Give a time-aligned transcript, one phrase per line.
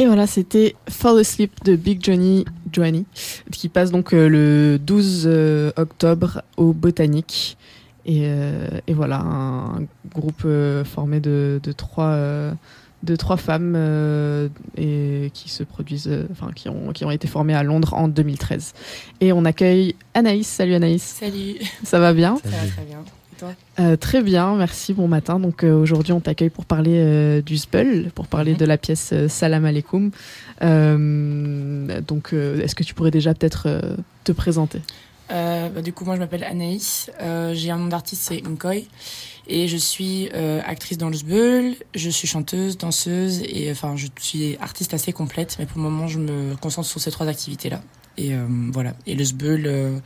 [0.00, 3.04] Et voilà, c'était Fall Asleep de Big Johnny Johnny,
[3.52, 7.58] qui passe donc euh, le 12 euh, octobre au Botanique.
[8.06, 9.82] Et, euh, et voilà, un
[10.14, 10.46] groupe
[10.84, 12.16] formé de, de trois
[13.02, 13.76] de trois femmes
[14.78, 18.72] et qui se produisent, enfin qui ont qui ont été formées à Londres en 2013.
[19.20, 20.46] Et on accueille Anaïs.
[20.46, 21.02] Salut Anaïs.
[21.02, 21.56] Salut.
[21.84, 22.38] Ça va bien?
[22.42, 23.04] Ça va très bien.
[23.78, 25.40] Euh, très bien, merci, bon matin.
[25.40, 29.14] Donc euh, aujourd'hui, on t'accueille pour parler euh, du Spell, pour parler de la pièce
[29.28, 30.10] Salam Aleikum.
[30.60, 33.68] donc, est-ce que tu pourrais déjà peut-être
[34.24, 34.80] te présenter?
[35.28, 37.10] Bah, Du coup, moi, je m'appelle Anaïs.
[37.52, 38.88] J'ai un nom d'artiste, c'est Nkoy.
[39.46, 40.30] Et je suis
[40.64, 45.56] actrice dans le Sbeul, je suis chanteuse, danseuse, et enfin, je suis artiste assez complète,
[45.58, 47.82] mais pour le moment, je me concentre sur ces trois activités-là.
[48.18, 48.32] Et
[48.72, 48.94] voilà.
[49.06, 50.02] Et le Sbeul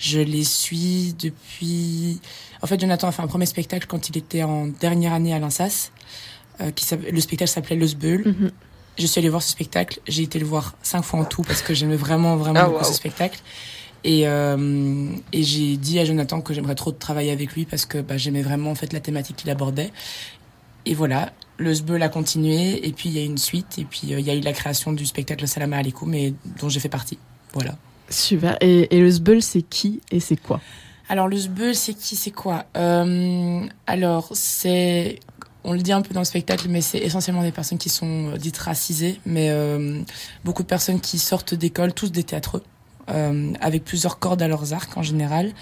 [0.00, 2.20] je les suis depuis.
[2.62, 5.38] En fait, Jonathan a fait un premier spectacle quand il était en dernière année à
[5.38, 5.92] l'INSAS.
[6.60, 8.26] Euh, qui le spectacle s'appelait Le Sbeul.
[8.26, 8.50] Mhm.
[8.98, 10.00] Je suis allée voir ce spectacle.
[10.08, 12.84] J'ai été le voir cinq fois en tout parce que j'aimais vraiment, vraiment ah, beaucoup
[12.84, 13.40] ce spectacle.
[14.02, 17.98] Et, euh, et j'ai dit à Jonathan que j'aimerais trop travailler avec lui parce que
[17.98, 19.90] bah, j'aimais vraiment en fait la thématique qu'il abordait.
[20.86, 24.14] Et voilà, le Sbeul a continué et puis il y a une suite et puis
[24.14, 26.88] euh, il y a eu la création du spectacle Salam Alaikum et dont j'ai fait
[26.88, 27.18] partie.
[27.52, 27.76] Voilà.
[28.10, 28.58] Super.
[28.60, 30.60] Et, le Sbeul, c'est qui et c'est quoi
[31.08, 35.20] Alors, le Sbeul, c'est qui, c'est quoi euh, Alors, c'est.
[35.62, 38.30] On le dit un peu dans le spectacle, mais c'est essentiellement des personnes qui sont
[38.30, 40.00] euh, dites racisées, mais euh,
[40.42, 42.62] beaucoup de personnes qui sortent d'école, tous des théâtreux,
[43.60, 45.52] avec plusieurs cordes à leurs arcs en général.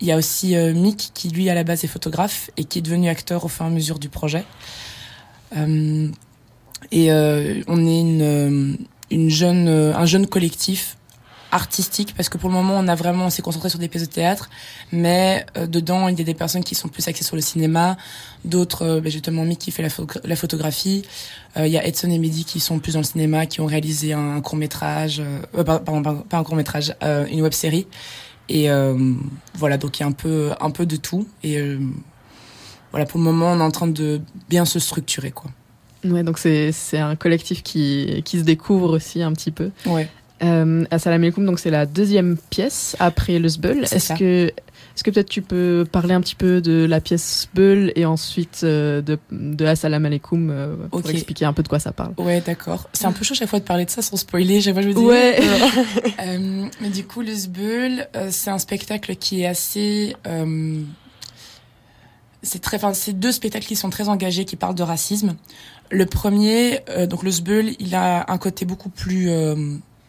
[0.00, 2.82] Il y a aussi Mick, qui lui, à la base, est photographe et qui est
[2.82, 4.44] devenu acteur au fur et à mesure du projet.
[5.52, 6.12] et on
[7.86, 8.78] est une,
[9.10, 10.96] une jeune, un jeune collectif
[11.52, 14.08] artistique parce que pour le moment on a vraiment on s'est concentré sur des pièces
[14.08, 14.50] de théâtre
[14.90, 17.96] mais euh, dedans il y a des personnes qui sont plus axées sur le cinéma
[18.44, 19.88] d'autres euh, ben, justement Mick qui fait la,
[20.24, 21.04] la photographie
[21.58, 23.66] euh, il y a Edson et Mehdi qui sont plus dans le cinéma qui ont
[23.66, 25.22] réalisé un, court métrage
[25.64, 26.94] pardon, pas un court métrage
[27.30, 27.86] une web série
[28.48, 28.68] et
[29.54, 31.60] voilà donc il y a un peu un peu de tout et
[32.90, 35.50] voilà pour le moment on est en train de bien se structurer quoi
[36.04, 39.70] Ouais, donc c'est un collectif qui, qui se découvre aussi un petit peu.
[39.86, 40.08] Ouais.
[40.42, 43.84] Euh, alaikum, donc c'est la deuxième pièce après le Sbeul.
[43.84, 47.92] Est-ce que, est-ce que peut-être tu peux parler un petit peu de la pièce Sbeul
[47.94, 51.92] et ensuite euh, de, de Assalam alaikum euh, pour expliquer un peu de quoi ça
[51.92, 52.14] parle?
[52.18, 52.88] Ouais, d'accord.
[52.92, 54.60] C'est un peu chaud chaque fois de parler de ça sans spoiler.
[54.60, 55.00] Chaque fois je me dis.
[55.00, 55.38] Ouais.
[56.26, 60.16] euh, mais du coup, le Sbeul, c'est un spectacle qui est assez
[62.44, 65.36] c'est très, enfin, c'est deux spectacles qui sont très engagés, qui parlent de racisme.
[65.92, 69.30] Le premier, donc le Sbeul, il a un côté beaucoup plus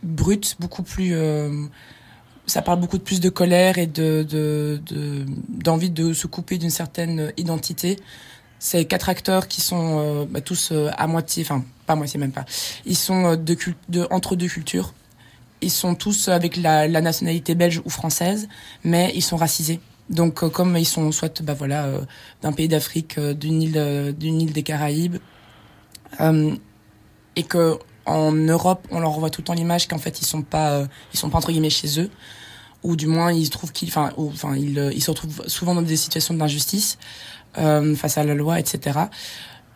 [0.04, 1.14] brut, beaucoup plus.
[1.14, 1.66] Euh,
[2.46, 4.24] ça parle beaucoup de plus de colère et de
[5.50, 8.00] d'envie de, de, se couper d'une certaine identité.
[8.60, 12.20] C'est quatre acteurs qui sont euh, bah, tous euh, à moitié, enfin pas à moitié
[12.20, 12.46] même pas.
[12.86, 13.58] Ils sont de,
[13.90, 14.94] de entre deux cultures.
[15.62, 18.50] Ils sont tous avec la, la nationalité belge ou française,
[18.84, 19.80] mais ils sont racisés.
[20.10, 21.90] Donc comme ils sont soit bah voilà
[22.42, 25.16] d'un pays d'Afrique, d'une île d'une île des Caraïbes,
[26.20, 30.42] et que en Europe, on leur envoie tout le temps l'image qu'en fait ils sont
[30.42, 32.10] pas, euh, ils sont pas entre guillemets chez eux,
[32.84, 35.82] ou du moins ils trouvent qu'ils, enfin, enfin ils, euh, ils se retrouvent souvent dans
[35.82, 36.98] des situations d'injustice
[37.58, 39.00] euh, face à la loi, etc.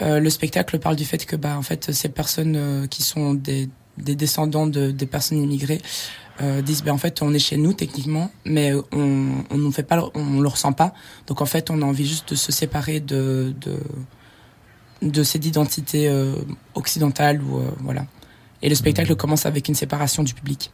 [0.02, 3.70] Euh, le spectacle parle du fait que bah en fait ces personnes qui sont des,
[3.98, 5.82] des descendants de des personnes immigrées
[6.62, 10.08] disent ben en fait on est chez nous techniquement mais on on ne fait pas
[10.14, 10.94] on le ressent pas.
[11.26, 13.80] Donc en fait on a envie juste de se séparer de de
[15.02, 16.12] de cette identité
[16.76, 18.06] occidentale ou voilà
[18.62, 20.72] et le spectacle commence avec une séparation du public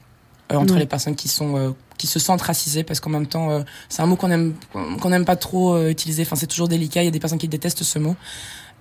[0.52, 3.50] euh, entre les personnes qui sont euh, qui se sentent racisées parce qu'en même temps
[3.50, 6.24] euh, c'est un mot qu'on aime qu'on n'aime pas trop utiliser.
[6.24, 7.02] Enfin c'est toujours délicat.
[7.02, 8.16] Il y a des personnes qui détestent ce mot.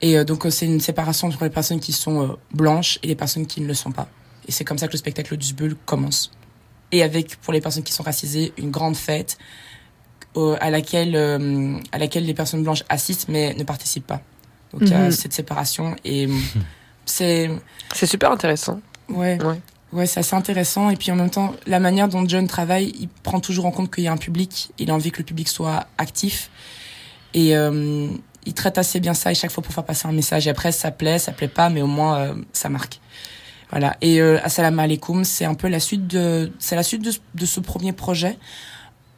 [0.01, 3.61] Et donc c'est une séparation entre les personnes qui sont blanches et les personnes qui
[3.61, 4.09] ne le sont pas.
[4.49, 6.33] Et c'est comme ça que le spectacle du Bull commence.
[6.91, 9.39] Et avec pour les personnes qui sont racisées une grande fête
[10.61, 11.15] à laquelle
[11.93, 14.23] à laquelle les personnes blanches assistent mais ne participent pas.
[14.73, 15.13] Donc il y a mhm.
[15.13, 16.29] cette séparation et
[17.05, 17.49] c'est
[17.95, 18.81] c'est super intéressant.
[19.09, 19.43] Ouais.
[19.43, 19.61] Ouais.
[19.93, 20.89] Ouais, c'est assez intéressant.
[20.91, 23.95] Et puis en même temps, la manière dont John travaille, il prend toujours en compte
[23.95, 24.71] qu'il y a un public.
[24.79, 26.51] Il a envie que le public soit actif.
[27.35, 28.09] Et euh,
[28.47, 30.47] il traite assez bien ça et chaque fois pour faire passer un message.
[30.47, 33.01] Et après, ça plaît, ça plaît pas, mais au moins, euh, ça marque.
[33.71, 33.97] Voilà.
[34.01, 37.47] Et euh, Assalamu alaikum, c'est un peu la suite de, c'est la suite de, de,
[37.47, 38.39] ce premier projet.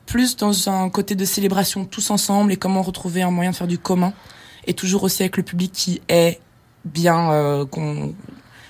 [0.07, 3.67] Plus dans un côté de célébration tous ensemble et comment retrouver un moyen de faire
[3.67, 4.13] du commun.
[4.67, 6.41] Et toujours aussi avec le public qui est
[6.85, 8.15] bien, euh, qu'on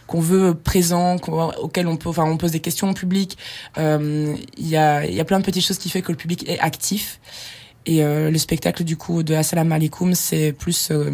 [0.07, 1.17] qu'on veut présent,
[1.61, 3.39] auquel on peut, enfin, on pose des questions au public.
[3.79, 6.19] Euh, il y a, il y a plein de petites choses qui fait que le
[6.19, 7.21] public est actif.
[7.87, 11.11] Et euh, le spectacle du coup de Assalamu alaikum, c'est plus euh,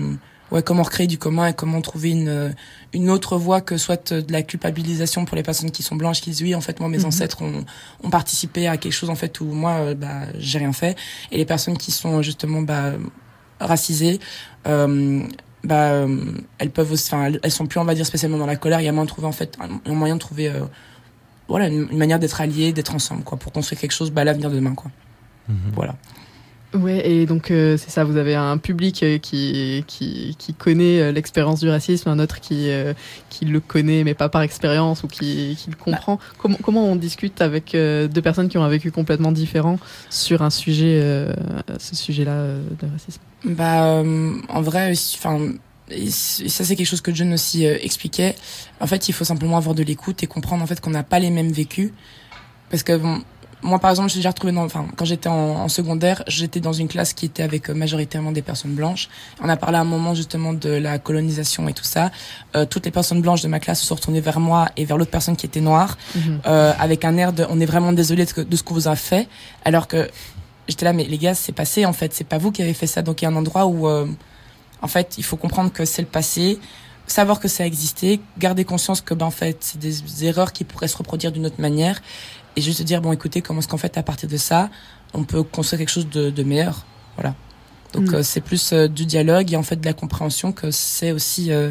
[0.52, 2.54] ouais, comment recréer du commun et comment trouver une,
[2.92, 6.30] une autre voie que soit de la culpabilisation pour les personnes qui sont blanches, qui
[6.30, 7.06] disent oui, en fait, moi, mes mhm.
[7.06, 7.64] ancêtres ont,
[8.04, 10.96] ont participé à quelque chose, en fait, où moi, bah, j'ai rien fait.
[11.32, 12.92] Et les personnes qui sont justement, bah,
[13.60, 14.18] racisées,
[14.66, 15.22] euh,
[15.64, 16.06] bah,
[16.58, 18.80] elles peuvent aussi, enfin, elles sont plus, on va dire, spécialement dans la colère.
[18.80, 20.64] Il y a moyen de trouver, en fait, un, moyen de trouver, euh,
[21.48, 24.56] voilà, une, manière d'être alliés, d'être ensemble, quoi, pour construire quelque chose, bah, l'avenir de
[24.56, 24.90] demain, quoi.
[25.48, 25.56] Mhm.
[25.74, 25.96] Voilà.
[26.72, 31.00] Ouais, et donc euh, c'est ça, vous avez un public euh, qui, qui, qui connaît
[31.00, 32.68] euh, l'expérience du racisme, un autre qui,
[33.28, 36.16] qui le connaît mais pas par expérience ou qui, qui le comprend.
[36.16, 36.22] Bah.
[36.38, 39.78] Comment, comment on discute avec deux personnes qui ont un vécu complètement différent
[40.10, 41.26] sur un sujet,
[41.78, 43.20] ce sujet-là de racisme?
[43.44, 44.02] Bah,
[44.48, 45.52] en vrai, enfin.
[45.88, 48.36] ça c'est quelque chose que John aussi expliquait.
[48.80, 51.18] En fait, il faut simplement avoir de l'écoute et comprendre en fait qu'on n'a pas
[51.18, 51.90] les mêmes vécus,
[52.70, 53.22] parce que bon,
[53.62, 56.88] moi, par exemple, j'ai déjà retrouvé dans, enfin, quand j'étais en, secondaire, j'étais dans une
[56.88, 59.08] classe qui était avec euh, majoritairement des personnes blanches.
[59.42, 62.10] On a parlé à un moment justement de la colonisation et tout ça.
[62.56, 64.96] Euh, toutes les personnes blanches de ma classe se sont retournées vers moi et vers
[64.96, 66.40] l'autre personne qui était noire, mhm.
[66.46, 68.96] euh, avec un air de, on est vraiment désolé de, de ce qu'on vous a
[68.96, 69.28] fait,
[69.64, 70.08] alors que
[70.68, 72.86] j'étais là, mais les gars, c'est passé en fait, c'est pas vous qui avez fait
[72.86, 73.02] ça.
[73.02, 74.06] Donc il y a un endroit où, euh,
[74.82, 76.58] en fait, il faut comprendre que c'est le passé
[77.10, 80.64] savoir que ça a existé, garder conscience que ben en fait c'est des erreurs qui
[80.64, 82.00] pourraient se reproduire d'une autre manière
[82.56, 84.70] et juste dire bon écoutez comment est-ce qu'en fait à partir de ça
[85.14, 86.84] on peut construire quelque chose de, de meilleur
[87.16, 87.34] voilà
[87.92, 88.14] donc mm.
[88.14, 91.52] euh, c'est plus euh, du dialogue et en fait de la compréhension que c'est aussi
[91.52, 91.70] euh,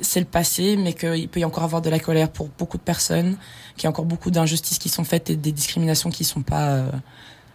[0.00, 2.82] c'est le passé mais qu'il peut y encore avoir de la colère pour beaucoup de
[2.82, 3.36] personnes
[3.76, 6.84] qu'il y a encore beaucoup d'injustices qui sont faites et des discriminations qui sont pas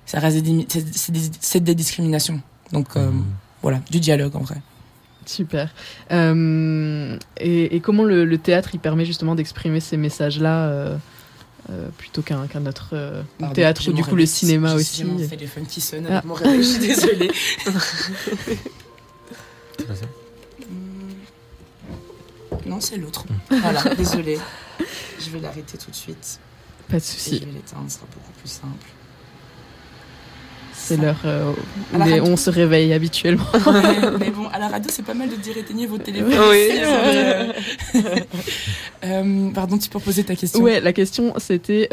[0.06, 2.42] ça reste des c'est des, des, discriminations
[2.72, 3.24] donc mm.
[3.62, 4.58] voilà du dialogue en vrai
[5.26, 5.70] Super.
[6.12, 10.98] Euh, et, et, comment le, le, théâtre il permet justement d'exprimer ces messages-là
[11.70, 13.24] euh, plutôt qu'un qu'un autre euh,
[13.54, 14.98] théâtre ou du coup le cinéma aussi.
[14.98, 16.28] J'ai mon téléphone qui sonne avec ah.
[16.28, 17.32] mon réveil, je suis désolée.
[20.70, 21.14] Hmm.
[22.66, 23.26] non, c'est l'autre.
[23.50, 23.56] Hmm.
[23.62, 24.40] Voilà, désolée.
[25.20, 26.40] Je vais l'arrêter tout de suite.
[26.90, 27.40] Pas de souci.
[27.40, 28.88] Je vais l'éteindre, ce sera beaucoup plus simple.
[30.76, 31.54] C'est l'heure euh,
[31.94, 33.46] où on se réveille habituellement.
[34.20, 36.34] mais bon, à la radio, c'est pas mal de dire éteignez vos téléphones.
[36.50, 36.70] Oui.
[37.96, 38.20] Euh,
[39.06, 40.62] euh, pardon, tu peux poser ta question.
[40.62, 41.90] Ouais, la question c'était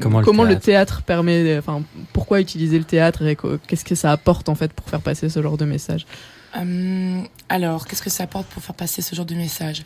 [0.00, 1.02] comment, le, théâtre...
[1.02, 1.82] permet, enfin,
[2.12, 3.36] pourquoi utiliser le théâtre et
[3.66, 6.06] qu'est-ce que ça apporte en fait pour faire passer ce genre de message?
[7.48, 9.84] alors, qu'est-ce que ça apporte pour faire passer ce genre de message?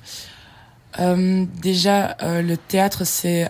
[0.98, 3.48] Déjà, le théâtre, c'est euh,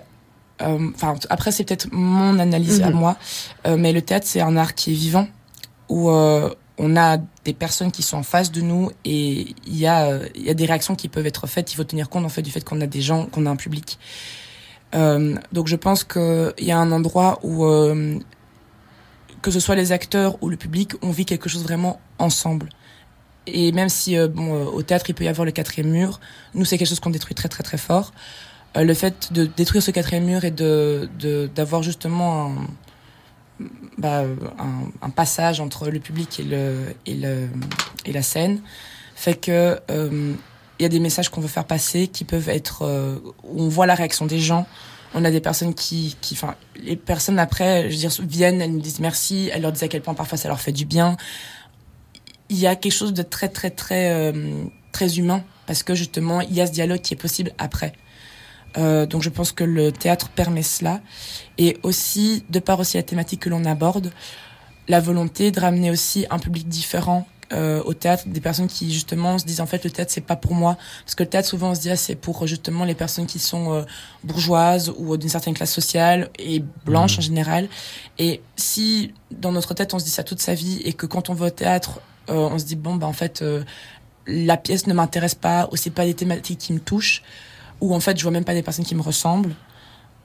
[0.60, 2.96] enfin après c'est peut-être mon analyse à mhm.
[2.96, 3.16] moi,
[3.66, 5.28] euh, mais le théâtre c'est un art qui est vivant
[5.88, 9.87] où euh, on a des personnes qui sont en face de nous et il y
[9.87, 11.72] a il y a des réactions qui peuvent être faites.
[11.72, 13.56] Il faut tenir compte en fait du fait qu'on a des gens, qu'on a un
[13.56, 13.99] public.
[14.93, 17.64] donc je pense qu'il y a un endroit où
[19.43, 22.69] que ce soit les acteurs ou le public, on vit quelque chose vraiment ensemble.
[23.49, 26.20] Et même si bon au théâtre il peut y avoir le quatrième mur,
[26.54, 28.12] nous c'est quelque chose qu'on détruit très très très fort.
[28.77, 31.09] Euh, le fait de détruire ce quatrième mur et de
[31.55, 33.67] d'avoir justement un,
[33.99, 34.25] bah,
[34.59, 37.49] un, un, passage entre le public et le et le
[38.07, 38.61] et la scène
[39.15, 40.35] fait que euh,
[40.79, 43.87] il y a des messages qu'on veut faire passer qui peuvent être euh, on voit
[43.87, 44.67] la réaction des gens.
[45.15, 48.73] On a des personnes qui qui enfin les personnes après je veux dire viennent elles
[48.73, 51.19] nous disent merci elles leur disent à quel point parfois ça leur fait du bien.
[52.49, 54.33] Il y a quelque chose de très très très
[54.93, 57.93] très humain parce que justement il y a ce dialogue qui est possible après
[58.76, 61.00] euh, donc je pense que le théâtre permet cela.
[61.59, 64.12] Et aussi, de par aussi la thématique que l'on aborde,
[64.88, 69.38] la volonté de ramener aussi un public différent euh, au théâtre, des personnes qui justement
[69.38, 71.71] se disent en fait le théâtre c'est pas pour moi, parce que le théâtre souvent
[71.71, 73.83] on se dit ah, c'est pour justement les personnes qui sont euh,
[74.25, 77.21] bourgeoises ou d'une certaine classe sociale et blanches mmh.
[77.21, 77.69] en général.
[78.19, 81.29] Et si dans notre tête on se dit ça toute sa vie et que quand
[81.29, 83.45] on va au théâtre on se dit bon bah en fait
[84.26, 87.23] la pièce ne m'intéresse pas ou c'est pas des thématiques qui me touchent,
[87.83, 89.55] où en fait je vois même pas des personnes qui me ressemblent.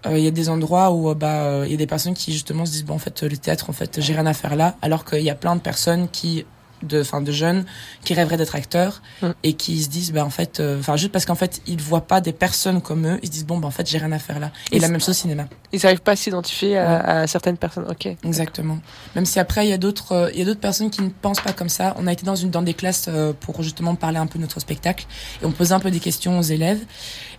[0.05, 2.13] Euh, il y a des endroits où euh, bah euh, il y a des personnes
[2.13, 4.55] qui justement se disent bon en fait le théâtre en fait j'ai rien à faire
[4.55, 6.45] là alors qu'il y a plein de personnes qui
[6.83, 7.65] de enfin de jeunes
[8.03, 9.29] qui rêveraient d'être acteurs mm.
[9.41, 12.21] et qui se disent bah en fait enfin juste parce qu'en fait ils voient pas
[12.21, 14.39] des personnes comme eux ils se disent bon bah en fait j'ai rien à faire
[14.39, 14.51] là.
[14.71, 15.47] Et la même chose au cinéma.
[15.73, 17.87] ils n'arrivent pas à s'identifier à, certaines personnes.
[17.89, 18.05] Ok.
[18.23, 18.77] Exactement.
[19.15, 21.41] Même si après il y a d'autres il y a d'autres personnes qui ne pensent
[21.41, 21.95] pas comme ça.
[21.97, 23.09] On a été dans une dans des classes
[23.39, 25.07] pour justement parler un peu de notre spectacle
[25.41, 26.85] et on posait un peu des questions aux élèves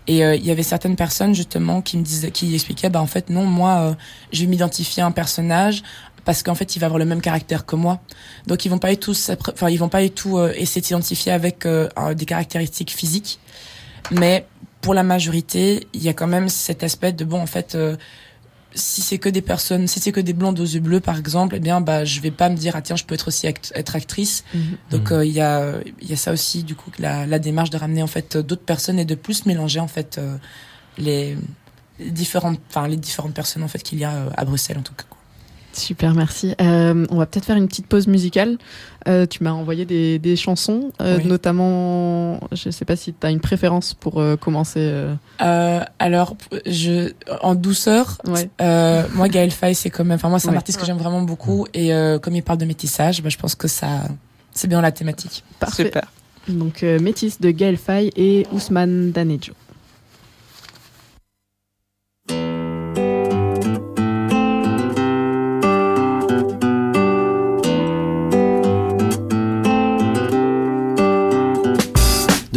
[0.09, 3.07] et euh, il y avait certaines personnes justement qui me disaient, qui expliquaient, bah en
[3.07, 3.95] fait non, moi, euh,
[4.33, 5.83] je vais m'identifier à un personnage
[6.25, 8.01] parce qu'en fait, il va avoir le même caractère que moi.
[8.47, 10.87] Donc ils vont pas être tous, enfin ils vont pas être tout euh, essayer de
[10.87, 13.39] s'identifier avec des caractéristiques physiques,
[14.11, 14.47] mais
[14.81, 17.77] pour la majorité, il y a quand même cet aspect de bon en fait
[18.75, 21.55] si c'est que des personnes, si c'est que des blondes aux yeux bleus par exemple,
[21.57, 23.97] eh bien bah je vais pas me dire ah tiens je peux être aussi être
[23.97, 24.45] actrice.
[24.55, 24.61] Mhm.
[24.91, 25.17] Donc Mhm.
[25.17, 25.73] euh, il y a
[26.03, 28.43] il y a ça aussi du coup la, la démarche de ramener en fait euh,
[28.43, 30.37] d'autres personnes et de plus mélanger en fait euh,
[30.99, 31.37] les
[31.99, 34.83] les différentes enfin les différentes personnes en fait qu'il y a euh, à Bruxelles en
[34.83, 35.05] tout cas.
[35.73, 36.55] Super, merci.
[36.61, 38.59] Euh, on va peut-être faire une petite pause musicale.
[39.07, 41.27] Euh, tu m'as envoyé des, des chansons, euh, Oui.
[41.27, 44.81] notamment, je sais pas si tu as une préférence pour euh, commencer.
[44.81, 48.51] euh, Euh, alors je en douceur Ouais.
[48.61, 50.57] Euh, moi, Gaël Faye, c'est quand même, enfin moi, c'est un Ouais.
[50.57, 53.55] artiste que j'aime vraiment beaucoup, et euh, comme il parle de métissage, bah, je pense
[53.55, 54.09] que ça,
[54.53, 55.45] c'est bien la thématique.
[55.61, 55.85] Parfait.
[55.85, 56.11] Super.
[56.49, 59.53] Donc, euh, Métis de Gaël Faye et Ousmane Danejo.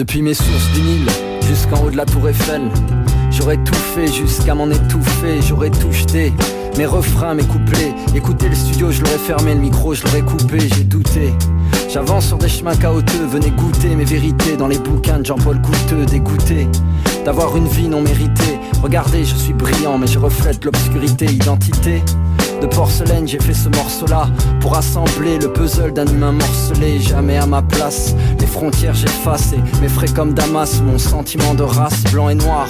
[0.02, 1.06] Depuis mes sources du Nil
[1.48, 2.64] jusqu'en haut de la tour Eiffel.
[3.30, 6.34] J'aurais tout fait jusqu'à m'en étouffer J'aurais tout jeté.
[6.76, 10.58] Mes refrains, mes couplets Écoutez le studio, je l'aurais fermé, le micro, je l'aurais coupé
[10.60, 11.36] J'ai douté.
[11.88, 16.08] J'avance sur des chemins chaotiques Venez goûter mes vérités Dans les bouquins de Jean-Paul Couteux
[16.08, 16.68] Dégoûté
[17.24, 18.58] D'avoir une vie non méritée.
[18.82, 22.02] Regardez, je suis brillant Mais je reflète l'obscurité Identité
[22.62, 24.30] de porcelaine, j'ai fait ce morceau-là
[24.60, 27.00] pour assembler le puzzle d'un humain morcelé.
[27.00, 27.64] Jamais à ma
[28.40, 32.68] les frontières j'efface et m'effraie comme Damas mon sentiment de race blanc et noir.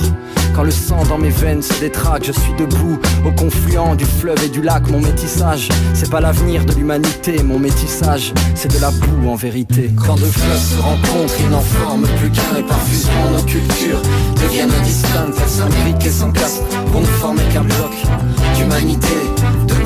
[0.56, 4.42] Quand le sang dans mes veines se détraque, je suis debout au confluent du fleuve
[4.46, 4.90] et du lac.
[4.90, 7.44] Mon métissage, c'est pas l'avenir de l'humanité.
[7.44, 9.92] Mon métissage, c'est de la boue en vérité.
[9.96, 14.02] Quand deux fleuves se rencontrent, ils n'en forment plus qu'un et par fusion nos cultures
[14.42, 15.38] deviennent indistinctes.
[15.42, 17.92] Elles s'imbriquent et s'encassent pour ne former qu'un bloc
[18.56, 19.08] d'humanité.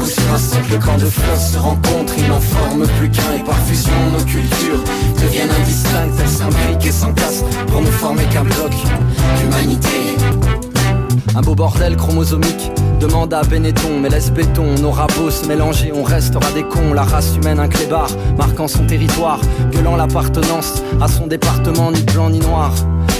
[0.05, 3.91] Debout sur quand deux fleuves se rencontrent, ils n'en forment plus qu'un et par fusion
[4.11, 4.83] nos cultures
[5.21, 6.19] deviennent indistinctes.
[6.21, 8.71] Elles s'imbriquent et s'encassent pour ne former qu'un bloc
[9.39, 10.15] d'humanité.
[11.35, 16.03] Un beau bordel chromosomique Demande à Benetton, mais laisse béton, nos rabots se mélanger, on
[16.03, 19.39] restera des cons, la race humaine un clébard, marquant son territoire,
[19.71, 22.71] gueulant l'appartenance à son département, ni blanc ni noir.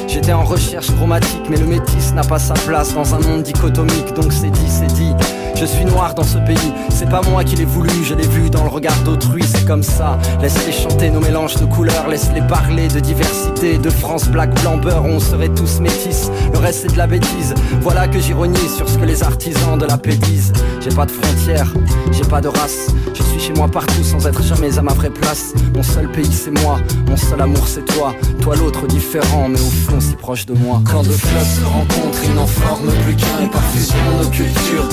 [0.07, 4.13] J'étais en recherche chromatique, mais le métis n'a pas sa place dans un monde dichotomique,
[4.15, 5.13] donc c'est dit, c'est dit.
[5.55, 8.49] Je suis noir dans ce pays, c'est pas moi qui l'ai voulu, je l'ai vu
[8.49, 10.17] dans le regard d'autrui, c'est comme ça.
[10.41, 15.19] Laisse-les chanter nos mélanges de couleurs, laisse-les parler de diversité, de France, black, blanc, on
[15.19, 16.29] serait tous métis.
[16.51, 19.85] Le reste c'est de la bêtise, voilà que j'ironise sur ce que les artisans de
[19.85, 20.51] la paix disent.
[20.81, 21.73] J'ai pas de frontières,
[22.11, 25.09] j'ai pas de race, je suis chez moi partout sans être jamais à ma vraie
[25.09, 25.53] place.
[25.73, 29.71] Mon seul pays c'est moi, mon seul amour c'est toi, toi l'autre différent, mais au
[29.71, 30.81] fond si proche de moi.
[30.91, 34.89] Quand deux fleuves se rencontrent, ils n'en forment plus qu'un et par fusion nos cultures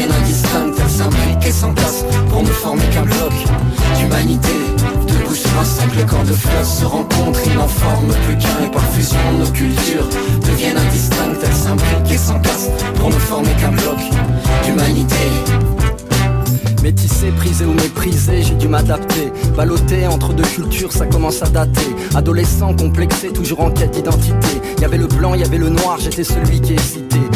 [0.00, 3.32] deviennent indistinctes, elles s'imbriquent et s'entassent pour ne former qu'un bloc
[3.98, 4.48] d'humanité.
[5.06, 8.70] Debout sur un socle, quand deux fleuves se rencontrent, ils n'en forment plus qu'un et
[8.70, 10.08] par fusion nos cultures
[10.46, 13.98] deviennent indistinctes, elles s'imbriquent et s'entassent pour ne former qu'un bloc
[14.64, 15.16] d'humanité.
[16.82, 19.30] Métissé, prisé ou méprisé, j'ai dû m'adapter.
[19.54, 21.94] Ballotté entre deux cultures, ça commence à dater.
[22.14, 24.60] Adolescent, complexé, toujours en quête d'identité.
[24.80, 27.29] Y avait le blanc, y avait le noir, j'étais celui qui hésitait.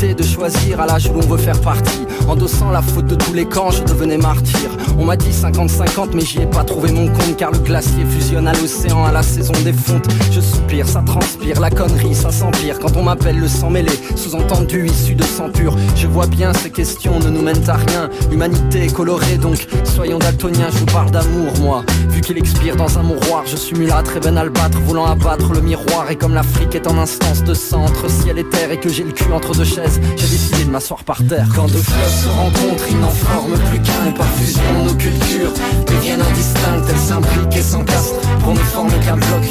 [0.00, 2.06] De choisir à l'âge où l'on veut faire partie.
[2.26, 4.70] Endossant la faute de tous les camps, je devenais martyr.
[4.98, 7.36] On m'a dit 50-50, mais j'y ai pas trouvé mon compte.
[7.36, 10.08] Car le glacier fusionne à l'océan à la saison des fontes.
[10.32, 12.78] Je soupire, ça transpire, la connerie, ça s'empire.
[12.78, 15.76] Quand on m'appelle le sang mêlé, sous-entendu issu de sang pur.
[15.94, 18.08] Je vois bien ces questions ne nous mènent à rien.
[18.30, 21.84] L'humanité est colorée, donc soyons daltoniens, je vous parle d'amour, moi.
[22.08, 25.60] Vu qu'il expire dans un mouroir, je suis mulâtre et ben albâtre, voulant abattre le
[25.60, 26.10] miroir.
[26.10, 29.04] Et comme l'Afrique est en instance de sang entre ciel et terre, et que j'ai
[29.04, 31.46] le cul entre deux chaises, j'ai décidé de m'asseoir par terre.
[31.54, 35.52] Quand deux fleuves se rencontrent, ils n'en forment plus qu'un, et par fusion, nos cultures
[35.86, 39.44] deviennent indistinctes, elles s'imbriquent et s'encastrent pour ne former qu'un bloc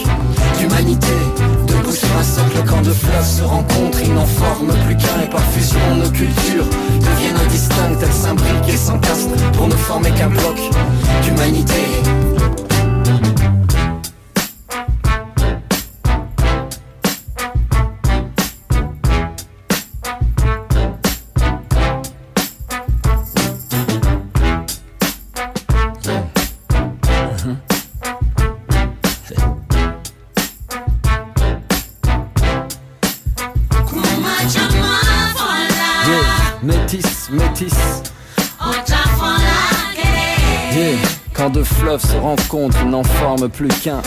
[0.60, 1.14] d'humanité.
[1.68, 5.30] Debout sur un socle, quand deux fleuves se rencontrent, ils n'en forment plus qu'un, et
[5.30, 6.70] par fusion, nos cultures
[7.00, 10.58] deviennent indistinctes, elles s'imbriquent et s'encastrent pour ne former qu'un bloc
[11.24, 12.29] d'humanité.
[42.84, 44.02] Ils n'en forment plus qu'un.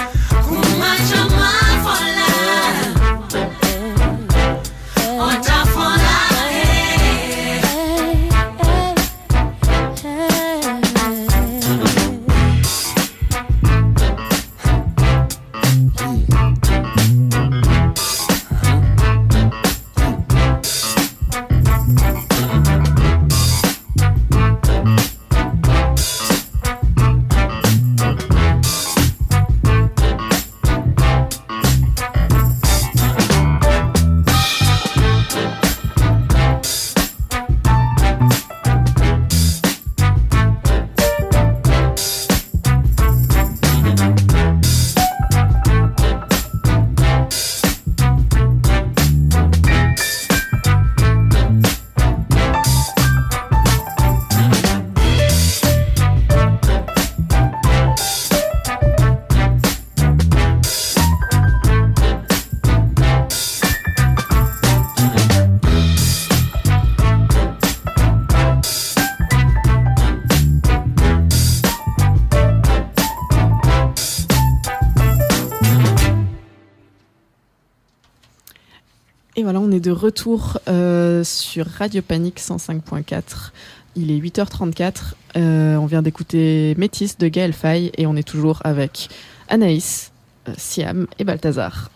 [79.45, 83.51] On est de retour euh, sur Radio Panique 105.4.
[83.97, 85.15] Il est 8h34.
[85.37, 89.09] Euh, on vient d'écouter Métis de Gaël Faye et on est toujours avec
[89.49, 90.13] Anaïs,
[90.49, 91.91] euh, Siam et Balthazar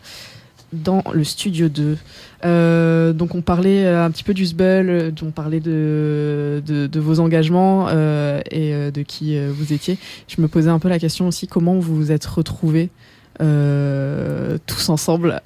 [0.73, 1.97] dans le studio 2.
[2.45, 7.89] Euh, donc on parlait un petit peu du euh, on parlait de, de, vos engagements
[7.89, 9.99] et de qui vous étiez.
[10.27, 12.91] Je me posais un peu la question aussi comment vous vous êtes retrouvés
[13.39, 15.41] tous ensemble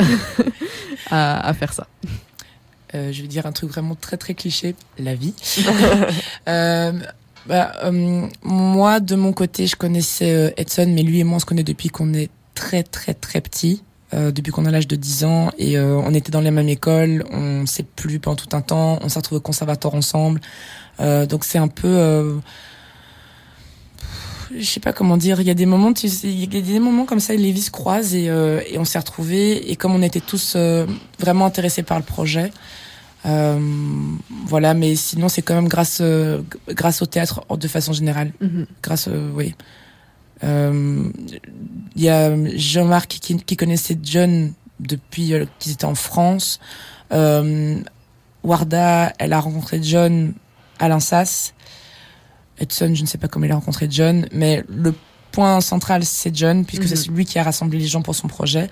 [1.10, 1.86] à, à faire ça.
[2.94, 5.34] Euh, je vais dire un truc vraiment très très cliché, la vie.
[6.48, 6.92] euh,
[7.46, 11.38] bah, euh, moi, de mon côté, je connaissais euh, Edson, mais lui et moi, on
[11.38, 13.82] se connaît depuis qu'on est très très très petit,
[14.12, 16.68] euh, depuis qu'on a l'âge de 10 ans, et euh, on était dans la même
[16.68, 20.40] école, on s'est plus pendant tout un temps, on s'est retrouvés au conservatoire ensemble,
[21.00, 22.40] Euh, donc c'est un peu...
[24.56, 26.60] Je sais pas comment dire, il y a des moments, tu sais, il y a
[26.60, 29.76] des moments comme ça, les vies se croisent et, euh, et on s'est retrouvés, et
[29.76, 30.86] comme on était tous euh,
[31.20, 32.50] vraiment intéressés par le projet,
[33.26, 33.60] euh,
[34.46, 38.66] voilà, mais sinon c'est quand même grâce euh, grâce au théâtre de façon générale, Mhm.
[38.82, 39.54] grâce euh, oui.
[40.42, 41.04] Euh,
[41.96, 46.58] Il y a Jean-Marc qui, qui connaissait John depuis qu'ils étaient en France.
[47.12, 47.78] Euh,
[48.42, 50.32] Warda, elle a rencontré John
[50.78, 51.52] à l'Insas.
[52.60, 54.94] Edson, je ne sais pas comment il a rencontré John, mais le
[55.32, 56.96] point central c'est John puisque Mhm.
[56.96, 58.68] c'est lui qui a rassemblé les gens pour son projet.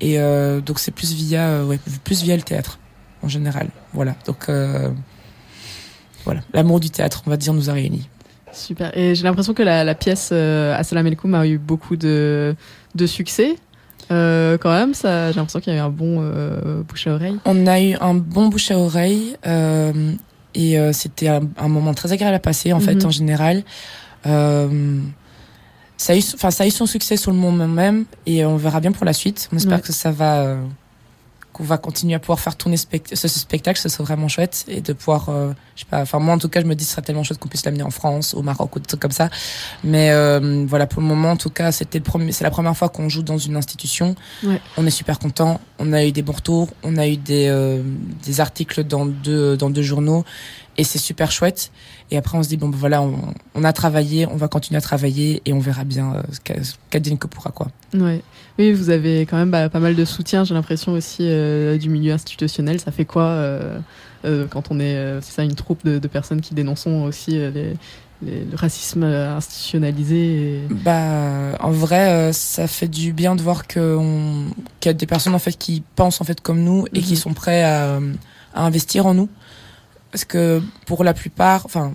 [0.00, 2.78] Et euh, donc c'est plus via, euh, ouais, plus via le théâtre
[3.22, 3.68] en général.
[3.94, 4.14] Voilà.
[4.26, 4.90] Donc euh,
[6.24, 8.08] voilà, l'amour du théâtre, on va dire, nous a réunis.
[8.52, 8.96] Super.
[8.96, 12.54] Et j'ai l'impression que la, la pièce euh, Assalam alaikum a eu beaucoup de,
[12.94, 13.56] de succès.
[14.10, 17.14] Euh, quand même, ça, j'ai l'impression qu'il y a eu un bon euh, bouche à
[17.14, 17.38] oreille.
[17.44, 20.12] On a eu un bon bouche à oreille euh,
[20.56, 23.06] et euh, c'était un, un moment très agréable à passer en fait Mhm.
[23.06, 23.62] en général.
[24.26, 25.00] Euh,
[25.96, 28.56] ça a eu, enfin ça a eu son succès sur le moment même et on
[28.56, 29.48] verra bien pour la suite.
[29.52, 29.82] On espère Ouais.
[29.82, 30.56] que ça va, euh,
[31.56, 34.64] qu'on va continuer à pouvoir faire tourner spect- ce, ce spectacle, ce serait vraiment chouette
[34.68, 36.84] et de pouvoir, euh, je sais pas, enfin moi en tout cas je me dis
[36.84, 39.10] ce serait tellement chouette qu'on puisse l'amener en France, au Maroc ou des trucs comme
[39.10, 39.30] ça.
[39.82, 42.76] Mais euh, voilà pour le moment en tout cas c'était le premier, c'est la première
[42.76, 44.14] fois qu'on joue dans une institution.
[44.44, 44.60] Ouais.
[44.76, 45.60] On est super content.
[45.78, 47.82] On a eu des bons retours, on a eu des euh,
[48.24, 50.24] des articles dans deux dans deux journaux
[50.78, 51.70] et c'est super chouette.
[52.10, 53.16] Et après on se dit bon ben voilà on,
[53.54, 56.62] on a travaillé, on va continuer à travailler et on verra bien euh, ce qu'a-
[56.62, 57.68] ce qu'advienne que pourra quoi.
[57.94, 58.22] Ouais.
[58.58, 61.88] Oui, vous avez quand même bah, pas mal de soutien, j'ai l'impression aussi euh, du
[61.88, 62.80] milieu institutionnel.
[62.80, 63.78] Ça fait quoi euh,
[64.24, 67.50] euh, quand on est, c'est ça, une troupe de, de personnes qui dénonçons aussi les,
[68.22, 70.60] les- le racisme institutionnalisé et...
[70.70, 73.82] Bah, en vrai, ça fait du bien de voir qu'il
[74.84, 77.18] y a des personnes en fait qui pensent en fait comme nous et qui Mhm.
[77.18, 77.98] sont prêts à,
[78.54, 79.28] à investir en nous.
[80.10, 81.94] Parce que pour la plupart, enfin,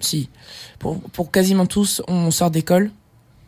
[0.00, 0.28] si,
[0.78, 2.90] pour, pour quasiment tous, on sort d'école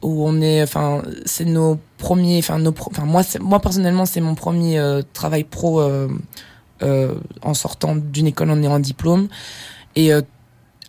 [0.02, 4.20] où on est, enfin, c'est nos premiers, enfin nos, pro- enfin moi, moi personnellement, c'est
[4.22, 6.08] mon premier euh, travail pro euh,
[6.82, 9.28] euh, en sortant d'une école en ayant un diplôme
[9.94, 10.22] et euh,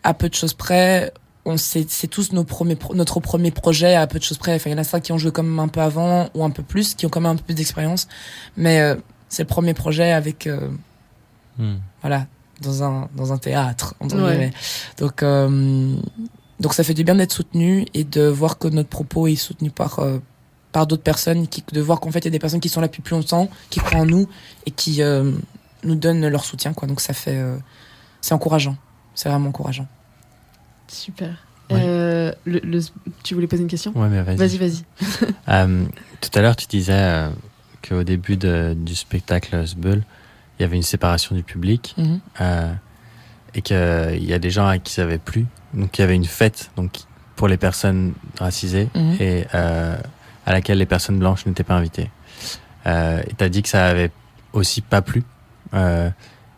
[0.03, 4.07] à peu de choses près, on sait, c'est tous nos premiers, notre premier projet à
[4.07, 4.55] peu de choses près.
[4.55, 6.43] Enfin, il y en a certains qui ont joué quand même un peu avant ou
[6.43, 8.07] un peu plus, qui ont quand même un peu plus d'expérience.
[8.57, 8.95] Mais euh,
[9.27, 10.69] c'est le premier projet avec, euh,
[11.57, 11.75] Hmm.
[11.99, 12.27] voilà,
[12.61, 14.31] dans un, dans un théâtre, entre Ouais.
[14.31, 14.51] guillemets.
[14.97, 15.95] Donc, euh,
[16.59, 19.71] donc ça fait du bien d'être soutenu et de voir que notre propos est soutenu
[19.71, 20.19] par, euh,
[20.71, 22.81] par d'autres personnes, qui, de voir qu'en fait il y a des personnes qui sont
[22.81, 24.27] là depuis plus longtemps, qui croient en nous
[24.65, 25.31] et qui euh,
[25.83, 26.87] nous donnent leur soutien, quoi.
[26.87, 27.57] Donc ça fait, euh,
[28.21, 28.77] c'est encourageant.
[29.15, 29.87] C'est vraiment encourageant.
[30.87, 31.29] Super.
[31.69, 31.79] Ouais.
[31.83, 32.81] Euh, le, le-
[33.23, 33.91] tu voulais poser une question?
[33.95, 34.37] Ouais, mais vas-y.
[34.37, 34.83] Vas-y, vas-y.
[35.47, 35.85] Euh,
[36.21, 37.29] tout à l'heure, tu disais euh,
[37.87, 40.03] qu'au début de- du spectacle Sbull,
[40.61, 42.19] il y avait une séparation du public Mhm.
[42.39, 42.71] euh,
[43.55, 45.45] et qu'il y a des gens à qui ça avait plu.
[45.73, 46.91] Donc, il y avait une fête donc,
[47.35, 49.15] pour les personnes racisées Mhm.
[49.19, 49.97] et euh,
[50.45, 52.11] à laquelle les personnes blanches n'étaient pas invitées.
[52.85, 54.11] Euh, et tu as dit que ça avait
[54.53, 55.23] aussi pas plu.
[55.73, 56.09] Euh,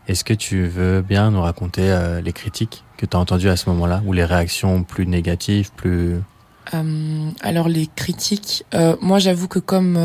[0.09, 1.87] Est-ce que tu veux bien nous raconter
[2.21, 6.19] les critiques que tu as entendues à ce moment-là ou les réactions plus négatives, plus...
[7.41, 8.65] Alors les critiques,
[9.01, 9.95] moi j'avoue que comme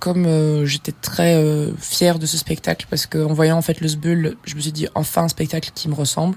[0.00, 3.80] comme euh, j'étais très euh, fière de ce spectacle parce que en voyant en fait
[3.80, 6.36] le Sbull, je me suis dit enfin un spectacle qui me ressemble.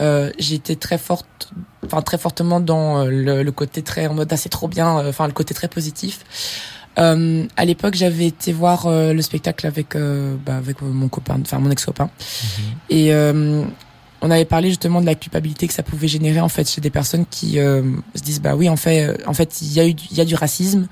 [0.00, 1.52] Euh, été très forte,
[1.86, 4.98] enfin très fortement dans euh, le, le côté très en mode ah c'est trop bien,
[4.98, 6.24] euh, enfin le côté très positif.
[6.98, 11.38] Euh, à l'époque, j'avais été voir euh, le spectacle avec euh, bah, avec mon copain,
[11.40, 12.10] enfin mon ex-copain.
[12.90, 13.64] Et euh,
[14.20, 16.90] on avait parlé justement de la culpabilité que ça pouvait générer en fait chez des
[16.90, 17.82] personnes qui euh,
[18.14, 20.20] se disent bah oui en fait euh, en fait il y a eu il y
[20.20, 20.86] a du racisme,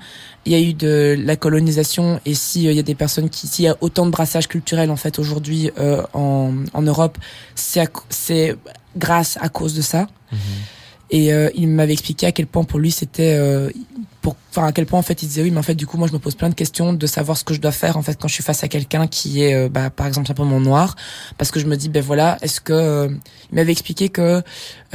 [0.45, 3.29] il y a eu de la colonisation et si euh, il y a des personnes
[3.29, 7.17] qui s'il y a autant de brassage culturel en fait aujourd'hui euh, en en Europe,
[7.55, 8.55] c'est c'est
[8.95, 10.07] grâce à cause de ça.
[11.09, 13.69] Et euh, il m'avait expliqué à quel point pour lui c'était euh,
[14.23, 15.97] pour enfin à quel point en fait il disait oui mais en fait du coup
[15.97, 18.01] moi je me pose plein de questions de savoir ce que je dois faire en
[18.01, 20.95] fait quand je suis face à quelqu'un qui est euh, bah, par exemple simplement noir.
[21.37, 23.09] Parce que je me dis ben voilà est-ce que euh,
[23.51, 24.41] il m'avait expliqué que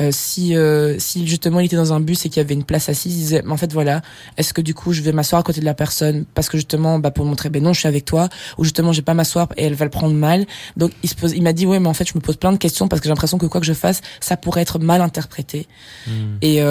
[0.00, 0.54] euh, si
[0.98, 3.18] si justement il était dans un bus et qu'il y avait une place assise il
[3.18, 4.00] disait mais en fait voilà
[4.38, 6.98] est-ce que du coup je vais m'asseoir à côté de la personne parce que justement
[6.98, 9.48] bah pour montrer ben non je suis avec toi ou justement je vais pas m'asseoir
[9.58, 10.46] et elle va le prendre mal.
[10.78, 12.52] Donc il se pose il m'a dit ouais mais en fait je me pose plein
[12.52, 15.02] de questions parce que j'ai l'impression que quoi que je fasse ça pourrait être mal
[15.02, 15.66] interprété.
[16.06, 16.36] Hmm.
[16.40, 16.62] et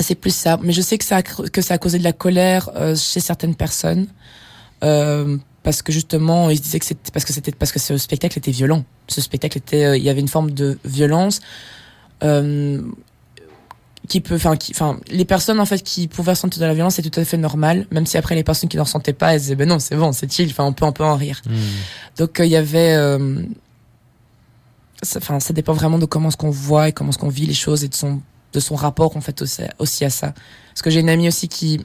[0.00, 0.58] c'est plus ça.
[0.62, 3.20] Mais je sais que ça a, que ça a causé de la colère euh, chez
[3.20, 4.06] certaines personnes.
[4.82, 7.96] Euh, parce que justement, ils se disaient que c'était parce que c'était parce que ce
[7.96, 8.84] spectacle était violent.
[9.08, 11.40] Ce spectacle était, euh, il y avait une forme de violence
[12.22, 12.82] euh,
[14.08, 17.08] qui peut, enfin, enfin, les personnes en fait qui pouvaient ressentir de la violence, c'est
[17.10, 17.86] tout à fait normal.
[17.90, 20.12] Même si après les personnes qui n'en ressentaient pas, elles disaient ben non, c'est bon,
[20.12, 20.50] c'est chill.
[20.50, 21.40] Enfin, on peut, on peut en rire.
[21.46, 21.54] Hmm.
[22.18, 23.42] Donc euh, il y avait, euh,
[25.02, 27.46] ça- enfin, ça dépend vraiment de comment ce qu'on voit et comment ce qu'on vit
[27.46, 28.20] les choses et de son
[28.54, 29.42] de son rapport en fait
[29.78, 30.32] aussi, à ça.
[30.72, 31.84] Parce que j'ai une amie aussi qui,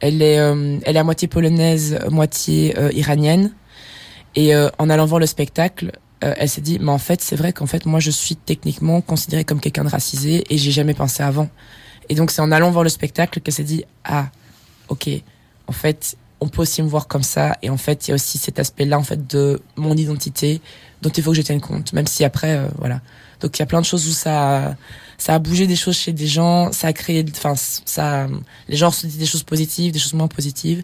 [0.00, 3.52] elle est, euh, elle est à moitié polonaise, moitié euh, iranienne,
[4.34, 5.92] et euh, en allant voir le spectacle,
[6.24, 9.00] euh, elle s'est dit, mais en fait, c'est vrai qu'en fait, moi, je suis techniquement
[9.00, 11.48] considérée comme quelqu'un de racisé et j'ai jamais pensé avant.
[12.08, 14.30] Et donc, c'est en allant voir le spectacle qu'elle s'est dit, ah,
[14.88, 15.08] ok,
[15.66, 17.56] en fait, on peut aussi me voir comme ça.
[17.62, 20.60] Et en fait, il y a aussi cet aspect-là, en fait, de mon identité
[21.02, 23.00] dont il faut que je tienne compte, même si après, voilà.
[23.40, 24.76] Donc, il y a plein de choses où ça,
[25.18, 28.28] ça a bougé des choses chez des gens, ça a créé, enfin, ça,
[28.68, 30.82] les gens se disent des choses positives, des choses moins positives.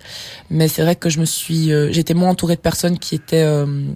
[0.51, 3.44] Mais c'est vrai que je me suis, euh, j'étais moins entourée de personnes qui étaient,
[3.44, 3.87] euh,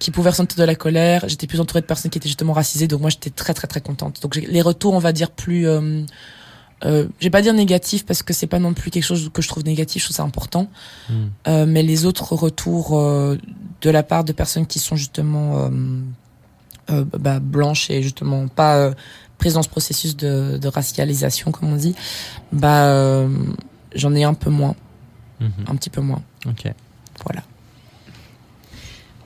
[0.00, 1.24] qui pouvaient ressentir de la colère.
[1.28, 2.88] J'étais plus entourée de personnes qui étaient justement racisées.
[2.88, 4.20] Donc moi, j'étais très, très, très contente.
[4.22, 6.02] Donc j'ai- les retours, on va dire plus, euh,
[6.84, 9.40] euh, je vais pas dire négatif parce que c'est pas non plus quelque chose que
[9.40, 10.02] je trouve négatif.
[10.02, 10.68] Je trouve ça important.
[11.46, 13.38] Euh, mais les autres retours euh,
[13.82, 15.70] de la part de personnes qui sont justement euh,
[16.90, 18.92] euh, bah, blanches et justement pas euh,
[19.38, 21.94] prises dans ce processus de, de racialisation, comme on dit,
[22.52, 23.28] bah euh,
[23.94, 24.74] j'en ai un peu moins,
[25.40, 25.50] Mhm.
[25.68, 26.22] un petit peu moins.
[26.46, 26.64] Ok.
[27.24, 27.42] Voilà.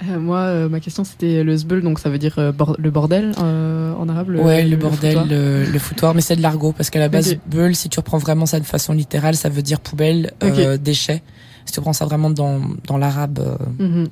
[0.08, 2.90] Euh, moi, euh, ma question c'était le zbeul, donc ça veut dire euh, bor- le
[2.90, 4.30] bordel euh, en arabe.
[4.30, 5.26] Le, ouais, le, bordel, foutoir.
[5.26, 7.38] le, le foutoir, mais c'est de l'argot parce qu'à la base, Ok.
[7.46, 11.22] beul, si tu reprends vraiment ça de façon littérale, ça veut dire poubelle, euh, déchet.
[11.66, 14.08] Si tu prends ça vraiment dans, dans l'arabe, euh, Mhm.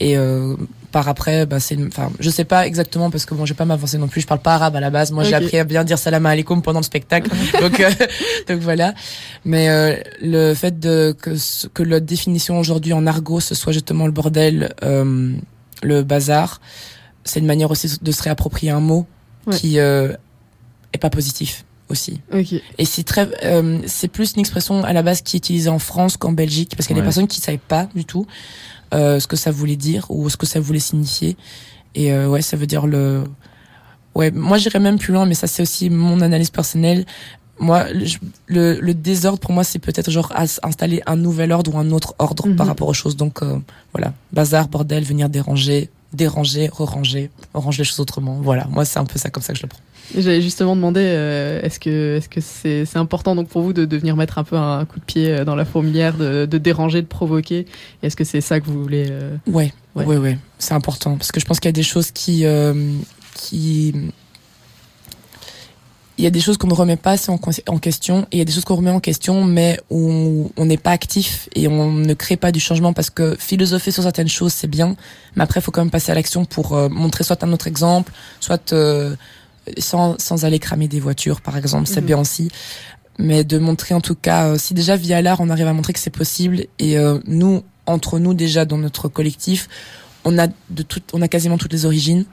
[0.00, 0.56] Et euh,
[0.96, 3.66] par après, bah, c'est, enfin, je sais pas exactement parce que bon, je vais pas
[3.66, 4.22] m'avancer non plus.
[4.22, 5.12] Je parle pas arabe à la base.
[5.12, 7.28] Moi, j'ai appris à bien dire salam alaikum pendant le spectacle.
[7.60, 7.90] donc, euh,
[8.48, 8.94] donc voilà.
[9.44, 13.74] Mais euh, le fait de que ce- que la définition aujourd'hui en argot ce soit
[13.74, 15.34] justement le bordel, euh,
[15.82, 16.62] le bazar,
[17.24, 19.04] c'est une manière aussi de se réapproprier un mot
[19.46, 19.54] Ouais.
[19.54, 20.12] qui euh,
[20.94, 22.20] est pas positif aussi.
[22.32, 22.54] Ok.
[22.78, 25.78] Et c'est très, euh, c'est plus une expression à la base qui est utilisée en
[25.78, 27.04] France qu'en Belgique, parce qu'il y a Ouais.
[27.04, 28.26] des personnes qui savaient pas du tout
[28.96, 31.36] euh, ce que ça voulait dire ou ce que ça voulait signifier.
[31.94, 33.24] Et euh, ouais, ça veut dire le,
[34.14, 37.04] ouais, moi j'irais même plus loin, mais ça c'est aussi mon analyse personnelle.
[37.58, 37.84] Moi,
[38.48, 40.30] le, le, désordre pour moi c'est peut-être genre
[40.62, 42.56] installer un nouvel ordre ou un autre ordre Mhm.
[42.56, 43.16] par rapport aux choses.
[43.16, 43.58] Donc euh,
[43.94, 48.38] voilà, bazar, bordel, venir déranger, déranger, re-ranger, ranger les choses autrement.
[48.42, 49.80] Voilà, moi c'est un peu ça comme ça que je le prends.
[50.16, 53.96] J'avais justement demandé, euh, est-ce que est-ce que c'est important donc pour vous de, de
[53.96, 57.02] venir mettre un peu un coup de pied euh, dans la fourmilière, de, de déranger,
[57.02, 57.66] de provoquer
[58.04, 60.04] Est-ce que c'est ça que vous voulez euh, Ouais, Ouais.
[60.04, 62.92] ouais, ouais, c'est important parce que je pense qu'il y a des choses qui, euh,
[63.34, 63.94] qui,
[66.18, 68.40] il y a des choses qu'on ne remet pas en, en question et il y
[68.40, 71.92] a des choses qu'on remet en question mais où on n'est pas actif et on
[71.92, 74.96] ne crée pas du changement parce que philosopher sur certaines choses c'est bien,
[75.34, 77.66] mais après il faut quand même passer à l'action pour euh, montrer soit un autre
[77.66, 79.14] exemple, soit euh,
[79.78, 82.06] sans, sans aller cramer des voitures par exemple, c'est Mhm.
[82.06, 82.50] bien aussi.
[83.18, 85.92] Mais de montrer en tout cas, euh, si déjà via l'art on arrive à montrer
[85.92, 89.68] que c'est possible et euh, nous entre nous déjà dans notre collectif,
[90.24, 92.24] on a de tout, on a quasiment toutes les origines,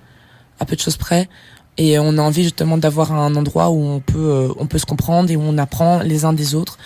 [0.59, 1.29] à peu de choses près,
[1.77, 4.85] et on a envie justement d'avoir un endroit où on peut, euh, on peut se
[4.85, 6.77] comprendre et où on apprend les uns des autres.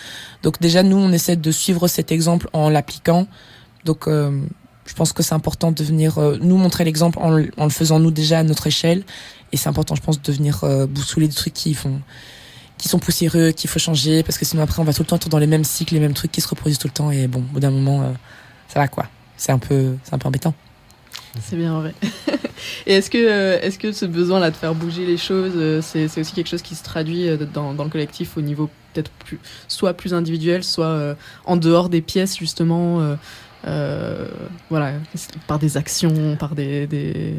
[0.43, 3.27] Donc déjà nous, on essaie de suivre cet exemple en l'appliquant.
[3.83, 4.31] Donc euh,
[4.85, 7.99] je pense que c'est important de venir euh, nous montrer l'exemple en, en le faisant
[7.99, 9.03] nous déjà à notre échelle,
[9.51, 12.01] et c'est important, je pense, de venir euh, bousculer des trucs qui font
[12.77, 15.15] qui sont poussiéreux, qu'il faut changer, parce que sinon après on va tout le temps
[15.15, 17.27] être dans les mêmes cycles, les mêmes trucs qui se reproduisent tout le temps, et
[17.27, 18.11] bon, au bout d'un moment, euh,
[18.67, 19.07] ça va quoi.
[19.35, 20.53] C'est un peu, c'est un peu embêtant.
[21.41, 21.93] C'est bien vrai.
[22.87, 25.81] Et est-ce que euh, est-ce que ce besoin là de faire bouger les choses, euh,
[25.81, 28.69] c'est c'est aussi quelque chose qui se traduit euh, dans, dans le collectif au niveau
[28.93, 33.15] peut-être plus soit plus individuel, soit en dehors des pièces justement.
[33.67, 34.27] euh,
[34.69, 34.93] voilà,
[35.47, 37.35] par des actions, par des, des,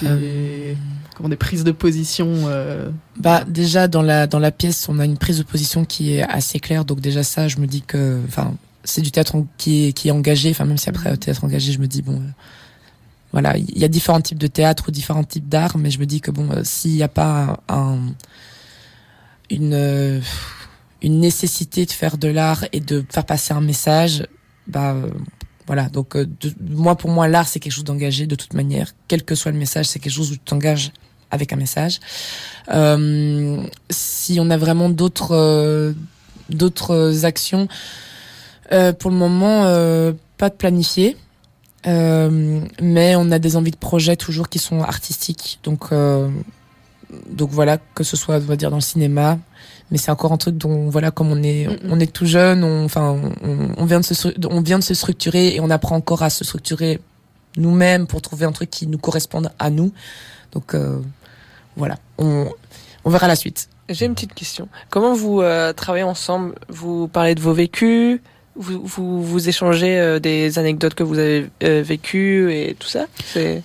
[0.00, 0.74] des, Euh,
[1.14, 2.28] comment, des prises de position.
[2.46, 6.14] euh, Bah déjà dans la dans la pièce, on a une prise de position qui
[6.14, 9.46] est assez claire, donc déjà ça, je me dis que, enfin, c'est du théâtre en-
[9.58, 10.50] qui est qui est engagé.
[10.50, 12.20] Enfin même si après euh, théâtre engagé, je me dis bon,
[13.32, 16.06] voilà, il y a différents types de théâtre ou différents types d'art, mais je me
[16.06, 17.98] dis que bon, euh, s'il n'y a pas un
[19.50, 20.20] une euh,
[21.02, 24.26] une nécessité de faire de l'art et de faire passer un message,
[24.66, 25.10] bah euh,
[25.66, 25.88] voilà.
[25.88, 26.16] Donc
[26.60, 29.58] moi pour moi l'art c'est quelque chose d'engagé de toute manière, quel que soit le
[29.58, 30.92] message, c'est quelque chose où tu t'engages
[31.30, 32.00] avec un message.
[33.90, 35.94] Si on a vraiment d'autres
[36.48, 37.68] d'autres actions,
[38.70, 39.64] pour le moment
[40.38, 40.54] pas de
[41.86, 42.68] planifié.
[42.82, 45.60] mais on a des envies de projets toujours qui sont artistiques.
[45.62, 45.90] Donc,
[47.30, 49.38] donc voilà, que ce soit, on va dire, dans le cinéma,
[49.90, 52.84] mais c'est encore un truc dont voilà comme on est on est tout jeune on
[52.84, 53.16] enfin
[53.78, 56.44] on, vient de se on vient de se structurer et on apprend encore à se
[56.44, 56.98] structurer
[57.56, 59.92] nous-mêmes pour trouver un truc qui nous corresponde à nous.
[60.52, 61.00] Donc euh,
[61.76, 61.96] voilà.
[62.18, 62.48] On
[63.04, 63.68] on verra la suite.
[63.88, 64.68] J'ai une petite question.
[64.90, 66.54] Comment vous euh, travaillez ensemble?
[66.68, 68.20] Vous parlez de vos vécus?
[68.58, 73.06] Vous, vous, vous échangez euh, des anecdotes que vous avez euh, vécues et tout ça?
[73.36, 73.60] Euh,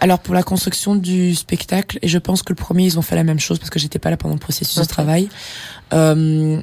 [0.00, 3.16] Alors pour la construction du spectacle, et je pense que le premier ils ont fait
[3.16, 5.28] la même chose parce que j'étais pas là pendant le processus de travail.
[5.92, 6.60] Euh,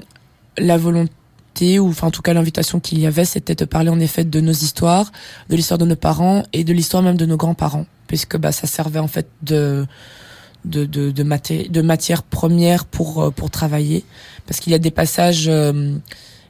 [0.58, 4.00] la volonté ou enfin en tout cas l'invitation qu'il y avait, c'était de parler en
[4.00, 5.12] effet de nos histoires,
[5.50, 8.68] de l'histoire de nos parents et de l'histoire même de nos grands-parents, puisque bah ça
[8.68, 9.86] servait en fait de
[10.66, 11.24] de de, de,
[11.70, 14.04] de matière première pour pour travailler,
[14.46, 15.50] parce qu'il y a des passages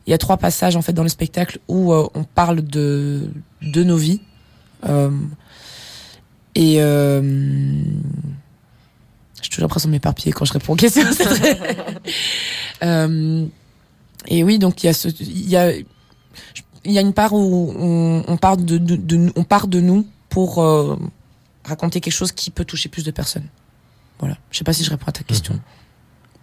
[0.08, 3.30] il y a trois passages en fait dans le spectacle où euh, on parle de
[3.62, 4.22] de nos vies.
[4.88, 5.12] Euh,
[6.56, 7.22] et euh,
[9.42, 11.04] j'ai toujours l'impression de m'éparpiller quand je réponds aux questions.
[12.84, 13.46] euh,
[14.28, 17.34] et oui, donc il y a ce, il y a, il y a une part
[17.34, 20.98] où on, on part de, de, de, on part de nous pour euh,
[21.64, 23.48] raconter quelque chose qui peut toucher plus de personnes.
[24.20, 24.38] Voilà.
[24.52, 25.54] Je sais pas si je réponds à ta question.
[25.54, 25.62] Mhm.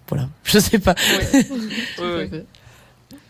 [0.08, 0.28] Voilà.
[0.44, 0.94] Je sais pas.
[1.32, 2.30] oui,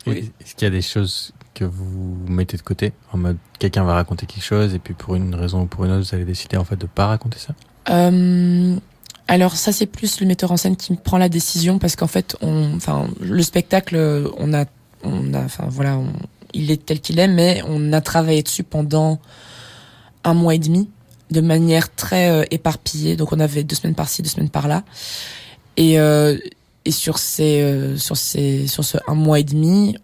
[0.07, 0.33] oui.
[0.41, 3.95] Est-ce qu'il y a des choses que vous mettez de côté En mode, quelqu'un va
[3.95, 6.57] raconter quelque chose et puis pour une raison ou pour une autre, vous allez décider
[6.57, 7.55] en fait de pas raconter ça?
[7.91, 8.77] Euh,
[9.29, 12.37] Alors ça, c'est plus le metteur en scène qui prend la décision parce qu'en fait,
[12.41, 13.97] on, enfin, le spectacle,
[14.37, 14.67] on a,
[15.03, 15.99] on a, enfin voilà,
[16.53, 19.19] il est tel qu'il est, mais on a travaillé dessus pendant
[20.25, 20.91] un mois et demi
[21.31, 23.17] de manière très euh, éparpillée.
[23.17, 24.85] Donc on avait deux semaines par-ci, deux semaines par-là.
[25.77, 26.37] Et euh,
[26.85, 29.97] et sur ces, euh, sur ces, sur ce un mois et demi,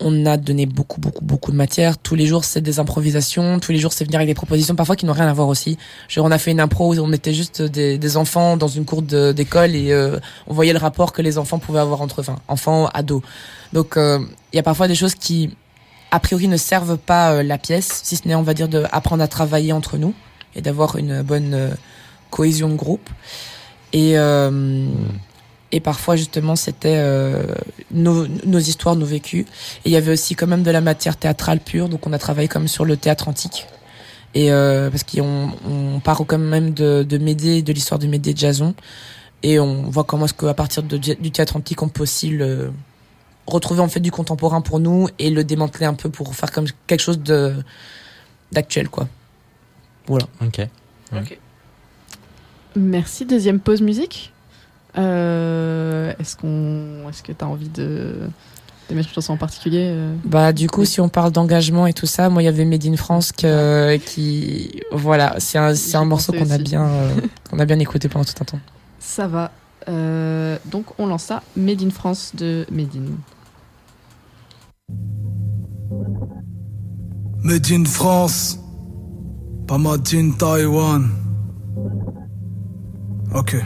[0.00, 1.96] on a donné beaucoup, beaucoup, beaucoup de matière.
[1.96, 3.60] Tous les jours, c'est des improvisations.
[3.60, 5.78] Tous les jours, c'est venir avec des propositions, parfois qui n'ont rien à voir aussi.
[6.08, 8.84] Genre, on a fait une impro où on était juste des, des enfants dans une
[8.84, 12.36] cour d'école et euh, on voyait le rapport que les enfants pouvaient avoir entre, enfin,
[12.48, 13.22] enfants, ados.
[13.72, 14.18] Donc, euh,
[14.52, 15.56] il y a parfois des choses qui,
[16.10, 19.28] a priori, ne servent pas la pièce, si ce n'est, on va dire, d'apprendre à
[19.28, 20.14] travailler entre nous
[20.56, 21.76] et d'avoir une bonne
[22.30, 23.08] cohésion de groupe.
[23.92, 24.16] Et,
[25.72, 27.46] et parfois justement c'était euh,
[27.90, 29.46] nos, nos, histoires, nos vécus.
[29.84, 32.18] Et il y avait aussi quand même de la matière théâtrale pure, donc on a
[32.18, 33.66] travaillé comme sur le théâtre antique.
[34.34, 38.32] Et euh, parce qu'on on part quand même de, de Médée, de l'histoire de Médée
[38.32, 38.74] de Jason,
[39.42, 42.72] et on voit comment est-ce qu'à partir de, du théâtre antique on peut aussi le
[43.46, 46.66] retrouver en fait du contemporain pour nous et le démanteler un peu pour faire comme
[46.86, 47.54] quelque chose de
[48.52, 49.08] d'actuel quoi.
[50.06, 50.26] Voilà.
[50.44, 50.60] Ok.
[51.14, 51.38] Ok.
[52.76, 53.26] Merci.
[53.26, 54.32] Deuxième pause musique.
[54.98, 58.14] Euh, est-ce qu'on, est-ce que tu as envie de,
[58.90, 61.92] de mettre une chanson en particulier euh Bah du coup, si on parle d'engagement et
[61.92, 65.96] tout ça, moi il y avait Made in France que, qui, voilà, c'est un, c'est
[65.96, 67.14] un morceau qu'on a bien, euh,
[67.50, 68.60] qu'on a bien écouté pendant tout un temps.
[68.98, 69.50] Ça va.
[69.86, 73.16] donc on lance ça, Made in France de Made in.
[77.44, 78.58] Made in France,
[79.66, 81.10] pas Made in Taiwan.
[83.34, 83.56] Ok.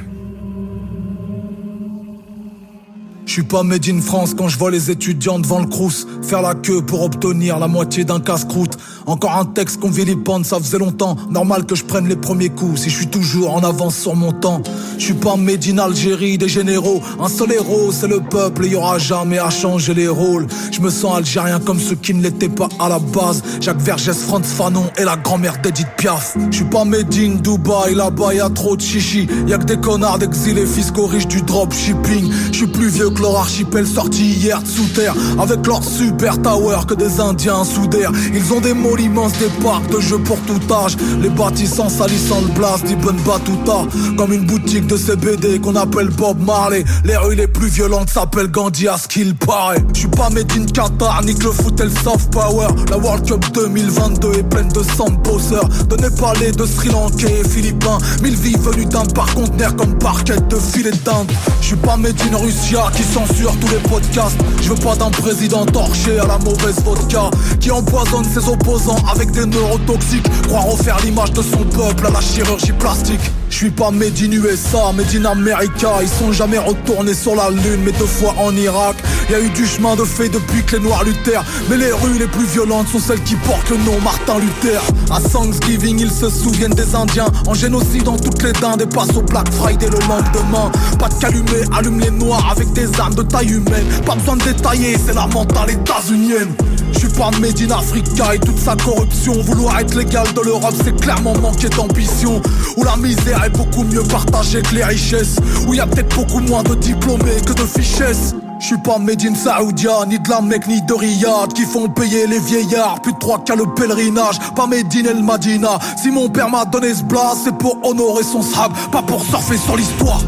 [3.26, 6.06] Je suis pas made in France quand je vois les étudiants devant le crous.
[6.22, 8.78] Faire la queue pour obtenir la moitié d'un casse-croûte.
[9.04, 11.16] Encore un texte qu'on vilipende, ça faisait longtemps.
[11.28, 14.30] Normal que je prenne les premiers coups si je suis toujours en avance sur mon
[14.30, 14.62] temps.
[14.96, 17.02] Je suis pas made in Algérie des généraux.
[17.20, 20.46] Un seul héros c'est le peuple et y aura jamais à changer les rôles.
[20.70, 23.42] Je me sens algérien comme ceux qui ne l'étaient pas à la base.
[23.60, 26.36] Jacques Vergès, Franz Fanon et la grand-mère d'Edith Piaf.
[26.52, 29.26] Je suis pas made in Dubaï, là-bas y a trop de chichi.
[29.48, 32.32] Y'a que des connards d'exilés fiscaux riches du dropshipping.
[32.52, 35.14] Je suis plus vieux leur archipel sorti hier de sous terre.
[35.38, 38.12] Avec leur super tower que des indiens soudèrent.
[38.34, 40.96] Ils ont des monuments, des parcs de jeux pour tout âge.
[41.20, 46.38] Les bâtissants salissant le blast d'Ibn Battuta Comme une boutique de CBD qu'on appelle Bob
[46.44, 46.84] Marley.
[47.04, 49.84] Les rues les plus violentes s'appellent Gandhi à ce qu'il paraît.
[49.94, 52.68] Je suis pas made in Qatar, ni que le foot et le soft power.
[52.90, 57.48] La World Cup 2022 est pleine de sang bosseurs De Népalais, de Sri Lankais et
[57.48, 57.98] Philippins.
[58.22, 61.30] Mille vies venues d'un par conteneur comme parquet de filet d'Inde.
[61.60, 64.38] Je suis pas made in Russia qui censure tous les podcasts.
[64.62, 69.30] Je veux pas d'un président torché à la mauvaise vodka qui empoisonne ses opposants avec
[69.30, 70.28] des neurotoxiques.
[70.48, 73.20] Croire refaire l'image de son peuple à la chirurgie plastique.
[73.56, 76.02] Je suis pas made in USA, made in America.
[76.02, 78.96] Ils sont jamais retournés sur la lune, mais deux fois en Irak.
[79.30, 81.42] Y a eu du chemin de fait depuis que les noirs luttèrent.
[81.70, 84.78] Mais les rues les plus violentes sont celles qui portent le nom Martin Luther.
[85.10, 87.28] À Thanksgiving, ils se souviennent des Indiens.
[87.46, 90.70] En génocide dans toutes les dindes et passent au Black Friday le lendemain.
[90.98, 93.86] Pas de calumet, allume les noirs avec des armes de taille humaine.
[94.04, 96.54] Pas besoin de détailler, c'est la mentale états-unienne.
[96.96, 99.34] Je suis pas made in Africa et toute sa corruption.
[99.42, 102.40] Vouloir être légal de l'Europe, c'est clairement manquer d'ambition.
[102.78, 105.36] Où la misère est beaucoup mieux partagée que les richesses.
[105.66, 108.34] Où y a peut-être beaucoup moins de diplômés que de fichesses.
[108.58, 111.88] Je suis pas made in Saoudia, ni de la Mecque, ni de Riyad Qui font
[111.90, 116.10] payer les vieillards, plus de trois qu'à le pèlerinage Pas made in El Madina Si
[116.10, 119.76] mon père m'a donné ce blast, c'est pour honorer son sable Pas pour surfer sur
[119.76, 120.22] l'histoire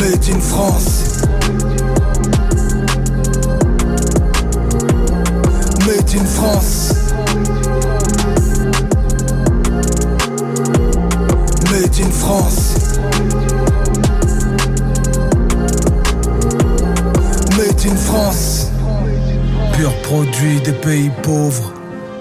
[0.00, 1.07] Made in France
[6.18, 7.12] In France.
[11.70, 12.98] Made in France.
[17.56, 18.70] Made in France.
[19.74, 21.72] Pur produit des pays pauvres.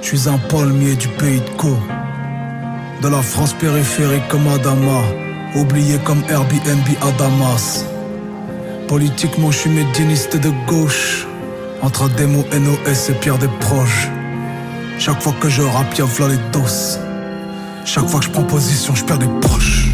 [0.01, 1.75] Je suis un palmier du pays de Co
[3.01, 5.01] De la France périphérique comme Adama.
[5.55, 7.83] Oublié comme Airbnb à Damas
[8.88, 11.26] Politiquement je suis médiniste de gauche
[11.81, 14.09] Entre Ademo, NOS et Pierre des proches.
[14.99, 16.99] Chaque fois que je rappe y'a les doses
[17.85, 19.91] Chaque fois que je prends position je perds des proches.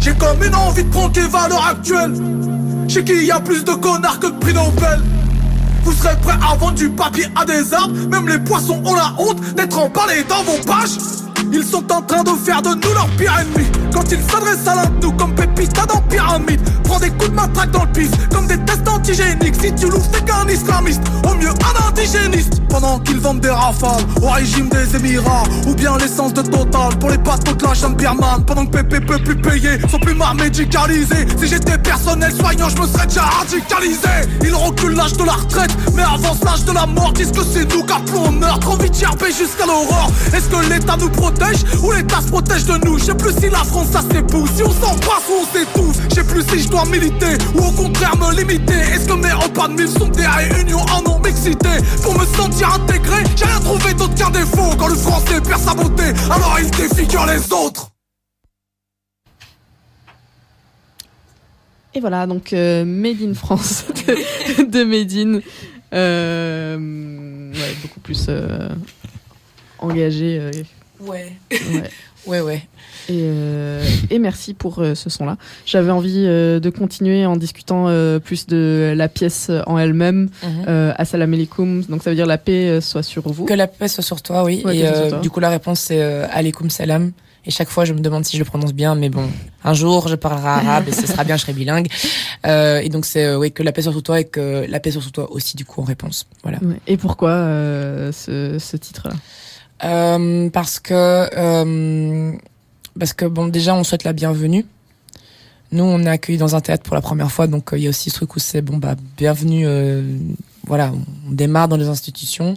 [0.00, 2.14] J'ai comme une envie de prendre les valeurs actuelles.
[2.88, 5.00] Chez qui y a plus de connards que de prix Nobel.
[5.84, 9.14] Vous serez prêts à vendre du papier à des arbres Même les poissons ont la
[9.18, 11.23] honte d'être emballés dans vos pages
[11.56, 13.68] Ils sont en train de faire de nous leur pire ennemi.
[13.92, 17.34] Quand ils s'adressent à l'un de nous comme Pépita dans Pyramide Prends des coups de
[17.34, 19.54] matraque dans le pif Comme des tests antigéniques.
[19.62, 21.02] Si tu l'ouvres c'est qu'un islamiste.
[21.24, 22.60] Au mieux un indigéniste.
[22.68, 27.10] Pendant qu'ils vendent des rafales Au régime des Émirats Ou bien l'essence de Total Pour
[27.10, 28.44] les bateaux de la birmane.
[28.44, 32.86] Pendant que Pépé peut plus payer Son plumard médicalisé Si j'étais personnel soignant je me
[32.88, 34.28] serais déjà radicalisé.
[34.42, 37.12] Ils reculent l'âge de la retraite Mais avance l'âge de la mort.
[37.12, 40.10] Disent que c'est nous qu'appelons on meurt Trop vite jusqu'à l'aurore.
[40.32, 41.43] Est-ce que l'État nous protège?
[41.82, 42.98] Ou l'État se protège de nous?
[42.98, 46.14] Je sais plus si la France ça s'épouse Si on s'embrasse ou on s'étouffe Je
[46.14, 48.74] sais plus si je dois militer Ou au contraire me limiter.
[48.74, 51.68] Est-ce que mes repas de mille sont des réunions en non-mixité
[52.02, 54.70] Pour me sentir intégré J'ai rien trouvé d'autre qu'un défaut.
[54.78, 57.90] Quand le français perd sa beauté Alors il défigure les autres.
[61.96, 65.40] Et voilà, donc euh, Made in France de, de Made in.
[65.92, 68.68] Euh, ouais, beaucoup plus euh,
[69.78, 70.50] engagé.
[71.00, 71.32] Ouais.
[71.50, 71.90] ouais.
[72.26, 72.62] Ouais, ouais.
[73.10, 75.36] Et, euh, et merci pour euh, ce son-là.
[75.66, 77.84] J'avais envie euh, de continuer en discutant
[78.20, 80.30] plus de la pièce en elle-même.
[80.42, 80.64] Mhm.
[80.66, 83.44] Euh, Assalamu alaikum, donc ça veut dire la paix soit sur vous.
[83.44, 84.62] Que la paix soit sur toi, oui.
[84.64, 85.18] Ouais, et toi.
[85.18, 87.12] du coup, la réponse c'est alaikum salam.
[87.46, 89.28] Et chaque fois, je me demande si je le prononce bien, mais bon,
[89.64, 91.88] un jour, je parlerai arabe et ce sera bien, je serai bilingue.
[92.46, 94.90] Euh, et donc, c'est oui, que la paix soit sur toi et que la paix
[94.90, 96.26] soit sur toi aussi, du coup, en réponse.
[96.42, 96.58] Voilà.
[96.58, 96.78] Ouais.
[96.86, 99.14] Et pourquoi euh, ce, ce titre-là?
[99.84, 102.32] Euh, parce que euh,
[102.98, 104.64] parce que bon, déjà, on souhaite la bienvenue.
[105.72, 107.86] Nous, on est accueillis dans un théâtre pour la première fois, donc euh, il y
[107.86, 109.66] a aussi ce truc où c'est bon, bah, bienvenue.
[110.66, 110.92] voilà,
[111.28, 112.54] on démarre dans les institutions.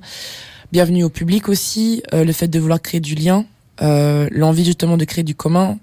[0.71, 2.03] Bienvenue au public aussi.
[2.13, 3.45] le fait de vouloir créer du lien,
[3.81, 5.77] l'envie justement de créer du commun,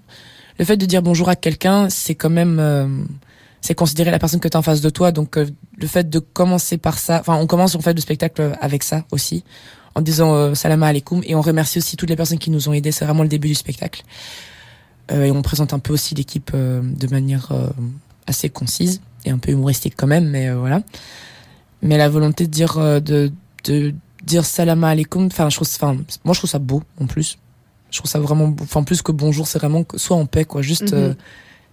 [0.57, 3.05] le fait de dire bonjour à quelqu'un, c'est quand même
[3.61, 5.11] c'est considérer la personne que tu en face de toi.
[5.11, 8.83] Donc le fait de commencer par ça, enfin on commence en fait le spectacle avec
[8.83, 9.43] ça aussi,
[9.95, 12.73] en disant euh, salam alaikum et on remercie aussi toutes les personnes qui nous ont
[12.73, 12.91] aidés.
[12.91, 14.03] C'est vraiment le début du spectacle.
[15.11, 17.67] Euh, et on présente un peu aussi l'équipe euh, de manière euh,
[18.27, 20.81] assez concise et un peu humoristique quand même, mais euh, voilà.
[21.81, 23.31] Mais la volonté de dire euh, de,
[23.65, 23.93] de
[24.23, 27.37] dire salam alaikum, enfin je trouve, enfin moi je trouve ça beau en plus.
[27.91, 30.61] Je trouve ça vraiment, enfin plus que bonjour, c'est vraiment que- soit en paix quoi,
[30.63, 31.13] juste euh,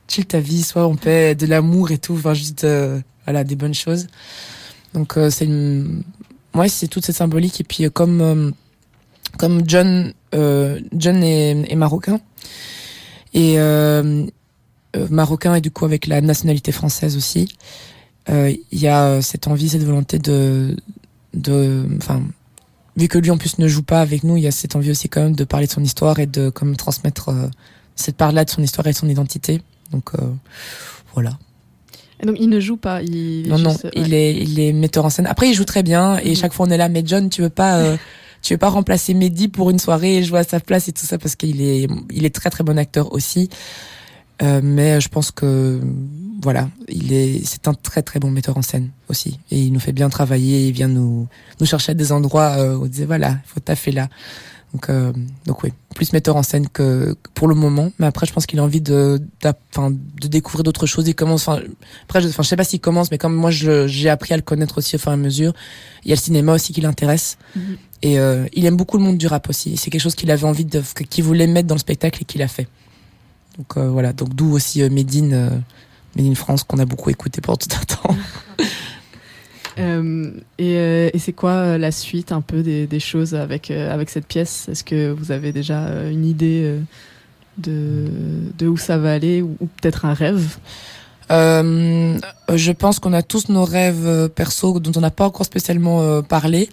[0.06, 3.56] chill ta vie, soit en paix, de l'amour et tout, enfin juste euh, voilà des
[3.56, 4.06] bonnes choses.
[4.92, 6.02] Donc euh, c'est une,
[6.54, 8.50] ouais c'est toute cette symbolique et puis euh, comme euh,
[9.38, 12.20] comme John euh, John est, marocain
[13.34, 13.56] et
[15.10, 17.56] marocain et du coup avec la nationalité française aussi,
[18.28, 20.76] il y a cette envie, cette volonté de
[21.32, 22.22] de enfin
[22.98, 24.90] vu que lui en plus ne joue pas avec nous, il y a cette envie
[24.90, 27.30] aussi quand même de parler de son histoire et de comme transmettre
[27.96, 29.62] cette part-là de son histoire et de son identité.
[29.92, 30.26] Donc euh,
[31.14, 31.38] voilà.
[32.24, 33.02] Donc il ne joue pas.
[33.02, 35.26] Il, Non, non, il est, il est metteur en scène.
[35.26, 36.36] Après, il joue très bien et Mhm.
[36.36, 36.88] chaque fois on est là.
[36.88, 37.96] Mais John, tu veux pas, euh,
[38.42, 41.06] tu veux pas remplacer Mehdi pour une soirée et jouer à sa place et tout
[41.06, 43.48] ça parce qu'il est, il est très très bon acteur aussi.
[44.42, 45.80] Euh, mais je pense que
[46.42, 49.78] voilà, il est, c'est un très très bon metteur en scène aussi et il nous
[49.80, 50.66] fait bien travailler.
[50.68, 51.28] Il vient nous,
[51.60, 54.08] nous chercher à des endroits euh, où on disait voilà, faut taffer là.
[54.72, 55.12] Donc, euh,
[55.46, 57.92] donc oui, plus metteur en scène que pour le moment.
[57.98, 59.20] Mais après, je pense qu'il a envie de,
[59.70, 61.06] enfin, de découvrir d'autres choses.
[61.06, 61.62] Il commence, enfin,
[62.04, 64.42] après, je, enfin, je sais pas s'il commence, mais comme moi, j'ai appris à le
[64.42, 65.52] connaître aussi au fur et à mesure.
[66.04, 67.36] Il y a le cinéma aussi qui l'intéresse.
[67.54, 67.76] Mhm.
[68.02, 69.76] Et euh, il aime beaucoup le monde du rap aussi.
[69.76, 72.42] C'est quelque chose qu'il avait envie de, qu'il voulait mettre dans le spectacle et qu'il
[72.42, 72.66] a fait.
[73.58, 75.50] Donc euh, voilà, donc d'où aussi euh, Medine, euh,
[76.16, 78.16] Medine France qu'on a beaucoup écouté pendant tout un temps.
[79.78, 83.70] Euh, et, euh, et c'est quoi euh, la suite un peu des, des choses avec,
[83.70, 84.68] avec cette pièce?
[84.68, 86.78] Est-ce que vous avez déjà une idée
[87.58, 88.06] de,
[88.58, 90.56] de où ça va aller ou, peut-être un rêve?
[91.30, 92.18] Euh,
[92.52, 96.68] je pense qu'on a tous nos rêves perso dont on n'a pas encore spécialement parlé.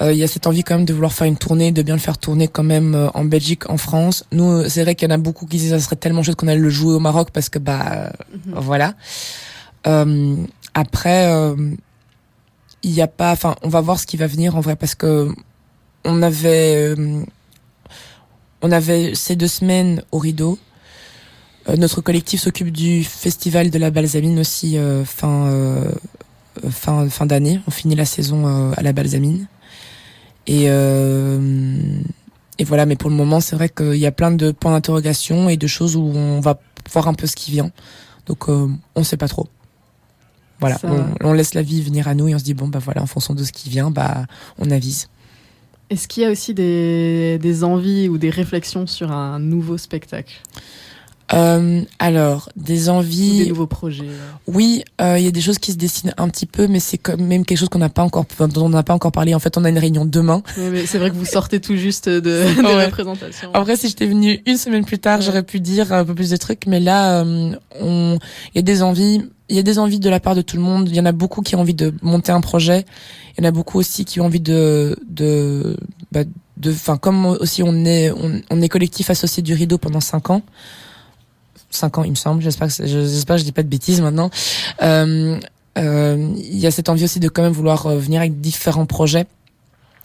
[0.00, 2.00] Il y a cette envie quand même de vouloir faire une tournée, de bien le
[2.00, 4.24] faire tourner quand même en Belgique, en France.
[4.32, 6.34] Nous, c'est vrai qu'il y en a beaucoup qui disent que ça serait tellement chouette
[6.34, 8.54] qu'on allait le jouer au Maroc parce que bah mhm.
[8.56, 8.94] voilà.
[10.74, 11.54] après
[12.82, 14.94] il y a pas, enfin, on va voir ce qui va venir en vrai parce
[14.94, 15.28] que
[16.04, 17.22] on avait, euh,
[18.60, 20.58] on avait ces deux semaines au rideau.
[21.68, 25.50] Euh, notre collectif s'occupe du festival de la Balsamine aussi euh, fin
[26.70, 27.60] fin fin d'année.
[27.68, 29.46] On finit la saison à la Balsamine
[30.46, 30.64] et
[32.58, 32.84] et voilà.
[32.86, 35.66] Mais pour le moment, c'est vrai qu'il y a plein de points d'interrogation et de
[35.66, 36.58] choses où on va
[36.92, 37.70] voir un peu ce qui vient.
[38.26, 39.48] Donc on sait pas trop.
[40.62, 40.78] Voilà,
[41.20, 43.06] on, laisse la vie venir à nous et on se dit bon bah voilà, en
[43.06, 44.26] fonction de ce qui vient, bah
[44.58, 45.08] on avise.
[45.90, 50.40] Est-ce qu'il y a aussi des, des envies ou des réflexions sur un nouveau spectacle?
[51.34, 53.44] Euh, alors, des envies.
[53.44, 54.04] des nouveaux projets.
[54.46, 56.98] Oui, euh, il y a des choses qui se dessinent un petit peu, mais c'est
[56.98, 59.34] quand même quelque chose qu'on n'a pas encore, dont on n'a pas encore parlé.
[59.34, 60.42] En fait, on a une réunion demain.
[60.86, 63.50] c'est vrai que vous sortez tout juste de, de la présentation.
[63.54, 66.30] En vrai, si j'étais venue une semaine plus tard, j'aurais pu dire un peu plus
[66.30, 68.18] de trucs, mais là, euh, on,
[68.54, 69.22] il y a des envies.
[69.52, 70.88] Il y a des envies de la part de tout le monde.
[70.88, 72.86] Il y en a beaucoup qui ont envie de monter un projet.
[73.36, 75.76] Il y en a beaucoup aussi qui ont envie de, de,
[76.10, 76.22] bah,
[76.56, 78.10] de, enfin, comme aussi on est,
[78.50, 80.40] on, est collectif associé du Rideau pendant cinq ans.
[81.68, 82.42] 5 ans, il me semble.
[82.42, 84.30] J'espère que j'espère que je dis pas de bêtises maintenant.
[84.82, 85.38] Euh,
[85.78, 88.86] euh, il y a cette envie aussi de quand même vouloir euh, venir avec différents
[88.86, 89.26] projets.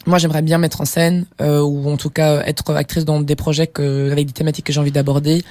[0.08, 3.36] Moi, j'aimerais bien mettre en scène, euh, ou en tout cas être actrice dans des
[3.36, 5.43] projets que, avec des thématiques que j'ai envie d'aborder.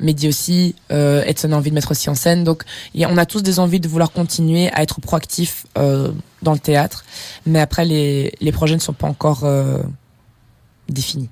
[0.00, 2.44] Mehdi aussi, euh, Edson a envie de mettre aussi en scène.
[2.44, 2.62] Donc,
[2.94, 6.12] y a, on a tous des envies de vouloir continuer à être proactifs euh,
[6.42, 7.04] dans le théâtre.
[7.44, 9.46] Mais après, les, les projets ne sont pas encore
[10.88, 11.28] définis.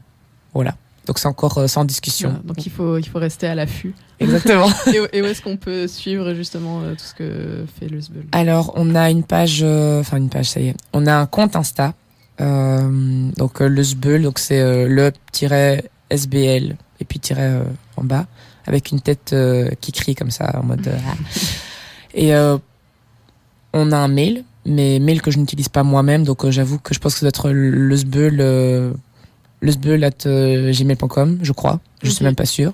[0.54, 0.74] Voilà.
[1.06, 2.40] Donc c'est encore euh, sans discussion.
[2.44, 3.94] donc il faut, il faut rester à l'affût.
[4.20, 4.68] Exactement.
[5.12, 8.72] et, où est-ce qu'on peut suivre justement euh, tout ce que fait le SBUL Alors
[8.76, 10.76] on a une page, euh, enfin une page, ça y est.
[10.92, 11.94] On a un compte Insta.
[12.38, 17.62] Donc le SBUL, donc c'est le-sbl et puis tiret
[17.96, 18.26] en bas
[18.66, 19.34] avec une tête
[19.80, 20.90] qui crie comme ça en mode.
[22.14, 22.32] Et
[23.72, 26.98] on a un mail, mais mail que je n'utilise pas moi-même, donc j'avoue que je
[27.00, 28.94] pense que ça doit être le SBUL
[29.62, 31.80] lesbeul.gmail.com, je crois.
[32.02, 32.72] Je suis même pas sûre.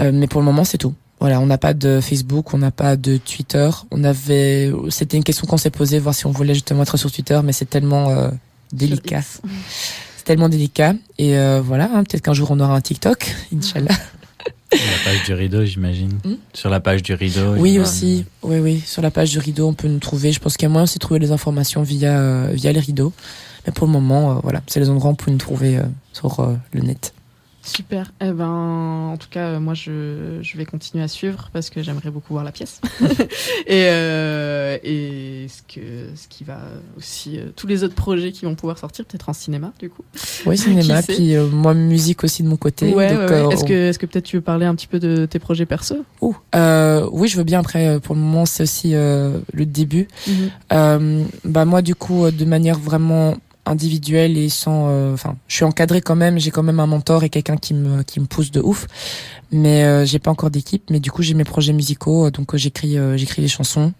[0.00, 0.94] Euh, mais pour le moment, c'est tout.
[1.20, 3.70] Voilà, on n'a pas de Facebook, on n'a pas de Twitter.
[3.90, 7.10] On avait, c'était une question qu'on s'est posée, voir si on voulait justement être sur
[7.10, 8.28] Twitter, mais c'est tellement euh,
[8.72, 9.22] délicat.
[9.22, 10.94] C'est tellement délicat.
[11.18, 13.94] Et euh, voilà, hein, peut-être qu'un jour on aura un TikTok, Inch'Allah.
[14.72, 16.18] Sur la page du rideau, j'imagine.
[16.24, 17.54] Hmm sur la page du rideau.
[17.56, 18.26] Oui, aussi.
[18.42, 18.82] Oui, oui.
[18.84, 20.30] Sur la page du rideau, on peut nous trouver.
[20.30, 23.14] Je pense qu'il y a moyen aussi de trouver les informations via, via les rideaux.
[23.64, 25.78] Mais pour le moment, voilà, c'est les endroits où on peut nous trouver
[26.12, 27.14] sur euh, le net.
[27.68, 28.12] Super.
[28.20, 31.82] Eh ben, en tout cas, euh, moi, je, je, vais continuer à suivre parce que
[31.82, 32.80] j'aimerais beaucoup voir la pièce.
[33.66, 36.58] et, euh, et ce, que, ce qui va
[36.96, 40.02] aussi, euh, tous les autres projets qui vont pouvoir sortir, peut-être en cinéma, du coup.
[40.46, 42.94] Oui, cinéma, puis moi, musique aussi de mon côté.
[42.94, 43.12] Ouais,
[43.52, 46.04] est-ce que, est-ce que peut-être tu veux parler un petit peu de tes projets perso?
[46.22, 47.60] Oui, je veux bien.
[47.60, 50.08] Après, pour le moment, c'est aussi le début.
[50.26, 51.26] Mhm.
[51.44, 53.36] bah, moi, du coup, de manière vraiment
[53.68, 57.24] individuel et sans euh, enfin je suis encadré quand même j'ai quand même un mentor
[57.24, 58.86] et quelqu'un qui me qui me pousse de ouf
[59.52, 62.56] mais euh, j'ai pas encore d'équipe mais du coup j'ai mes projets musicaux euh, donc
[62.56, 63.92] j'écris j'écris des chansons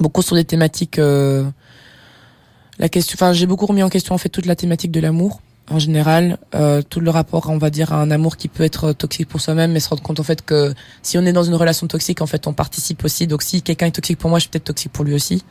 [0.00, 4.46] beaucoup sur des thématiques la question enfin j'ai beaucoup remis en question en fait toute
[4.46, 6.38] la thématique de l'amour en général,
[6.90, 9.72] tout le rapport, on va dire, à un amour qui peut être toxique pour soi-même,
[9.72, 12.26] mais se rendre compte en fait que si on est dans une relation toxique, en
[12.26, 13.26] fait, on participe aussi.
[13.26, 15.42] Donc si quelqu'un est toxique pour moi, je suis peut-être toxique pour lui aussi.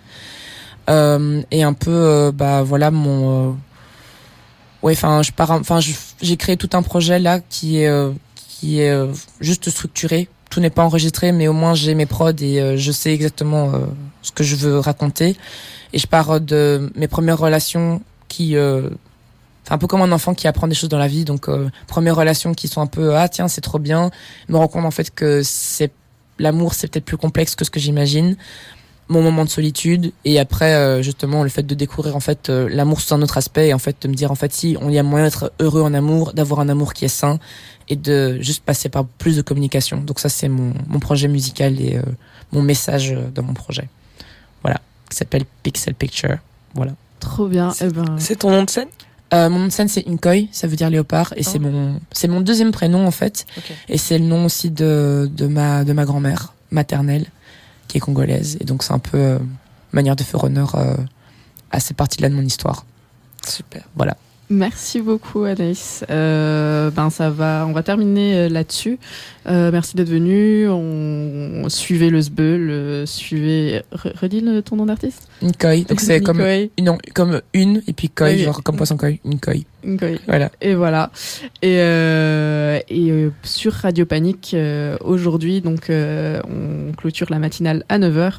[0.89, 3.53] Euh, et un peu euh, bah voilà mon euh,
[4.83, 5.79] ouais enfin je pars enfin
[6.21, 7.91] j'ai créé tout un projet là qui est
[8.35, 8.93] qui est
[9.41, 10.29] juste structuré.
[10.49, 13.73] Tout n'est pas enregistré mais au moins j'ai mes prods et je sais exactement
[14.21, 15.35] ce que je veux raconter.
[15.93, 18.55] Et je pars de mes premières relations qui
[19.63, 21.25] c'est un peu comme un enfant qui apprend des choses dans la vie.
[21.25, 21.49] Donc
[21.87, 24.11] premières relations qui sont un peu ah tiens c'est trop bien.
[24.49, 25.91] Me rends compte en fait que c'est
[26.37, 28.37] l'amour c'est peut-être plus complexe que ce que j'imagine
[29.07, 32.67] mon moment de solitude et après euh, justement le fait de découvrir en fait euh,
[32.69, 34.89] l'amour sous un autre aspect et en fait de me dire en fait si on
[34.89, 37.39] y a moyen d'être heureux en amour d'avoir un amour qui est sain
[37.87, 39.97] et de juste passer par plus de communication.
[39.97, 42.01] Donc ça c'est mon, mon projet musical et euh,
[42.51, 43.87] mon message dans mon projet.
[44.63, 44.79] Voilà.
[45.09, 46.37] Qui s'appelle Pixel Picture.
[46.73, 46.93] Voilà.
[47.19, 47.71] Trop bien.
[47.81, 48.87] Eh ben, C'est ton nom de scène?
[49.33, 51.61] Euh, mon nom de scène c'est Inkoi ça veut dire léopard et c'est Oh.
[51.67, 53.45] mon c'est mon deuxième prénom en fait.
[53.87, 57.25] Et c'est le nom aussi de de ma de ma grand-mère maternelle
[57.87, 58.57] qui est congolaise.
[58.59, 59.39] Et donc c'est un peu euh,
[59.91, 60.95] manière de faire honneur euh,
[61.71, 62.85] à cette partie-là de mon histoire.
[63.45, 63.83] Super.
[63.95, 64.17] voilà
[64.49, 66.05] Merci beaucoup Anaïs.
[66.11, 68.99] Euh, ben ça va, on va terminer euh, là-dessus.
[69.47, 70.67] Euh, merci d'être venu.
[70.69, 73.81] On, on suivez le Sbeul, euh, suivez.
[73.91, 75.27] Re- Redis le- ton nom d'artiste?
[75.41, 78.39] Inkoi donc c'est comme une non, comme une et puis koi Oui.
[78.43, 80.09] genre comme poisson koi Inkoi Nikoi.
[80.27, 81.11] voilà Et voilà.
[81.63, 87.83] Et, euh, et euh, sur Radio Panique, euh, aujourd'hui, donc, euh, on clôture la matinale
[87.89, 88.33] à 9h.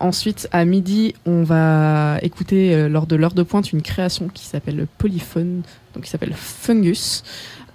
[0.00, 4.46] Ensuite, à midi, on va écouter, euh, lors de l'heure de pointe, une création qui
[4.46, 5.60] s'appelle le Polyphone,
[5.94, 7.22] donc qui s'appelle Fungus.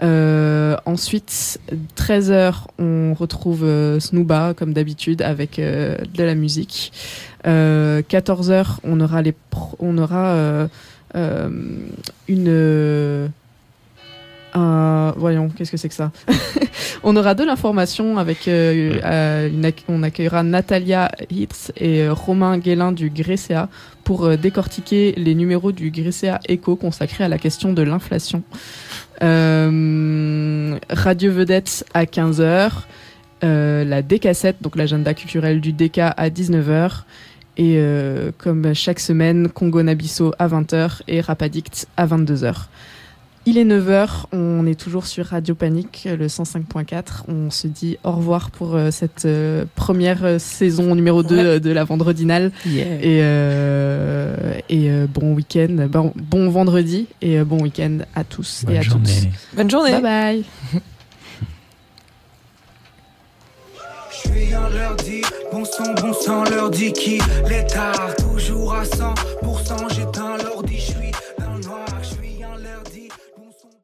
[0.01, 1.59] Euh, ensuite,
[1.95, 6.91] 13h, on retrouve euh, Snooba, comme d'habitude, avec euh, de la musique.
[7.45, 9.36] Euh, 14h, on aura, les
[9.80, 10.67] on aura
[12.28, 13.30] une...
[14.56, 16.12] euh, un- voyons, qu'est-ce que c'est que ça
[17.03, 18.47] On aura de l'information avec...
[18.47, 23.70] euh, euh, une ac- on accueillera Natalia Hitz et euh, Romain Guélin du Grécéa
[24.03, 28.43] pour décortiquer les numéros du Grécéa Echo consacrés à la question de l'inflation.
[30.89, 32.70] Radio Vedette à 15h.
[33.43, 37.01] euh, la D-cassette, donc l'agenda culturel du DK à 19h.
[37.58, 37.80] Et
[38.38, 42.53] comme chaque semaine, Congo Nabisso à 20h et Rapadict à 22h.
[43.48, 47.26] Il est 9h, on est toujours sur Radio Panique, le 105.4.
[47.28, 51.43] On se dit au revoir pour euh, cette euh, première euh, saison numéro 2 Ouais.
[51.43, 52.52] euh, de la Vendredinale.
[52.66, 52.82] Et,
[53.22, 58.80] euh, et euh, bon week-end, bon, bon vendredi et euh, bon week-end à tous et
[58.80, 59.12] à journée.
[59.56, 59.72] Bonne toutes.
[59.72, 59.91] journée.
[59.91, 60.43] Bye bye.
[64.12, 65.22] Je suis en leur dit,
[65.52, 71.05] bon sang, bon sang, leur dit qui L'état, toujours à 100%, j'éteins l'ordi, je suis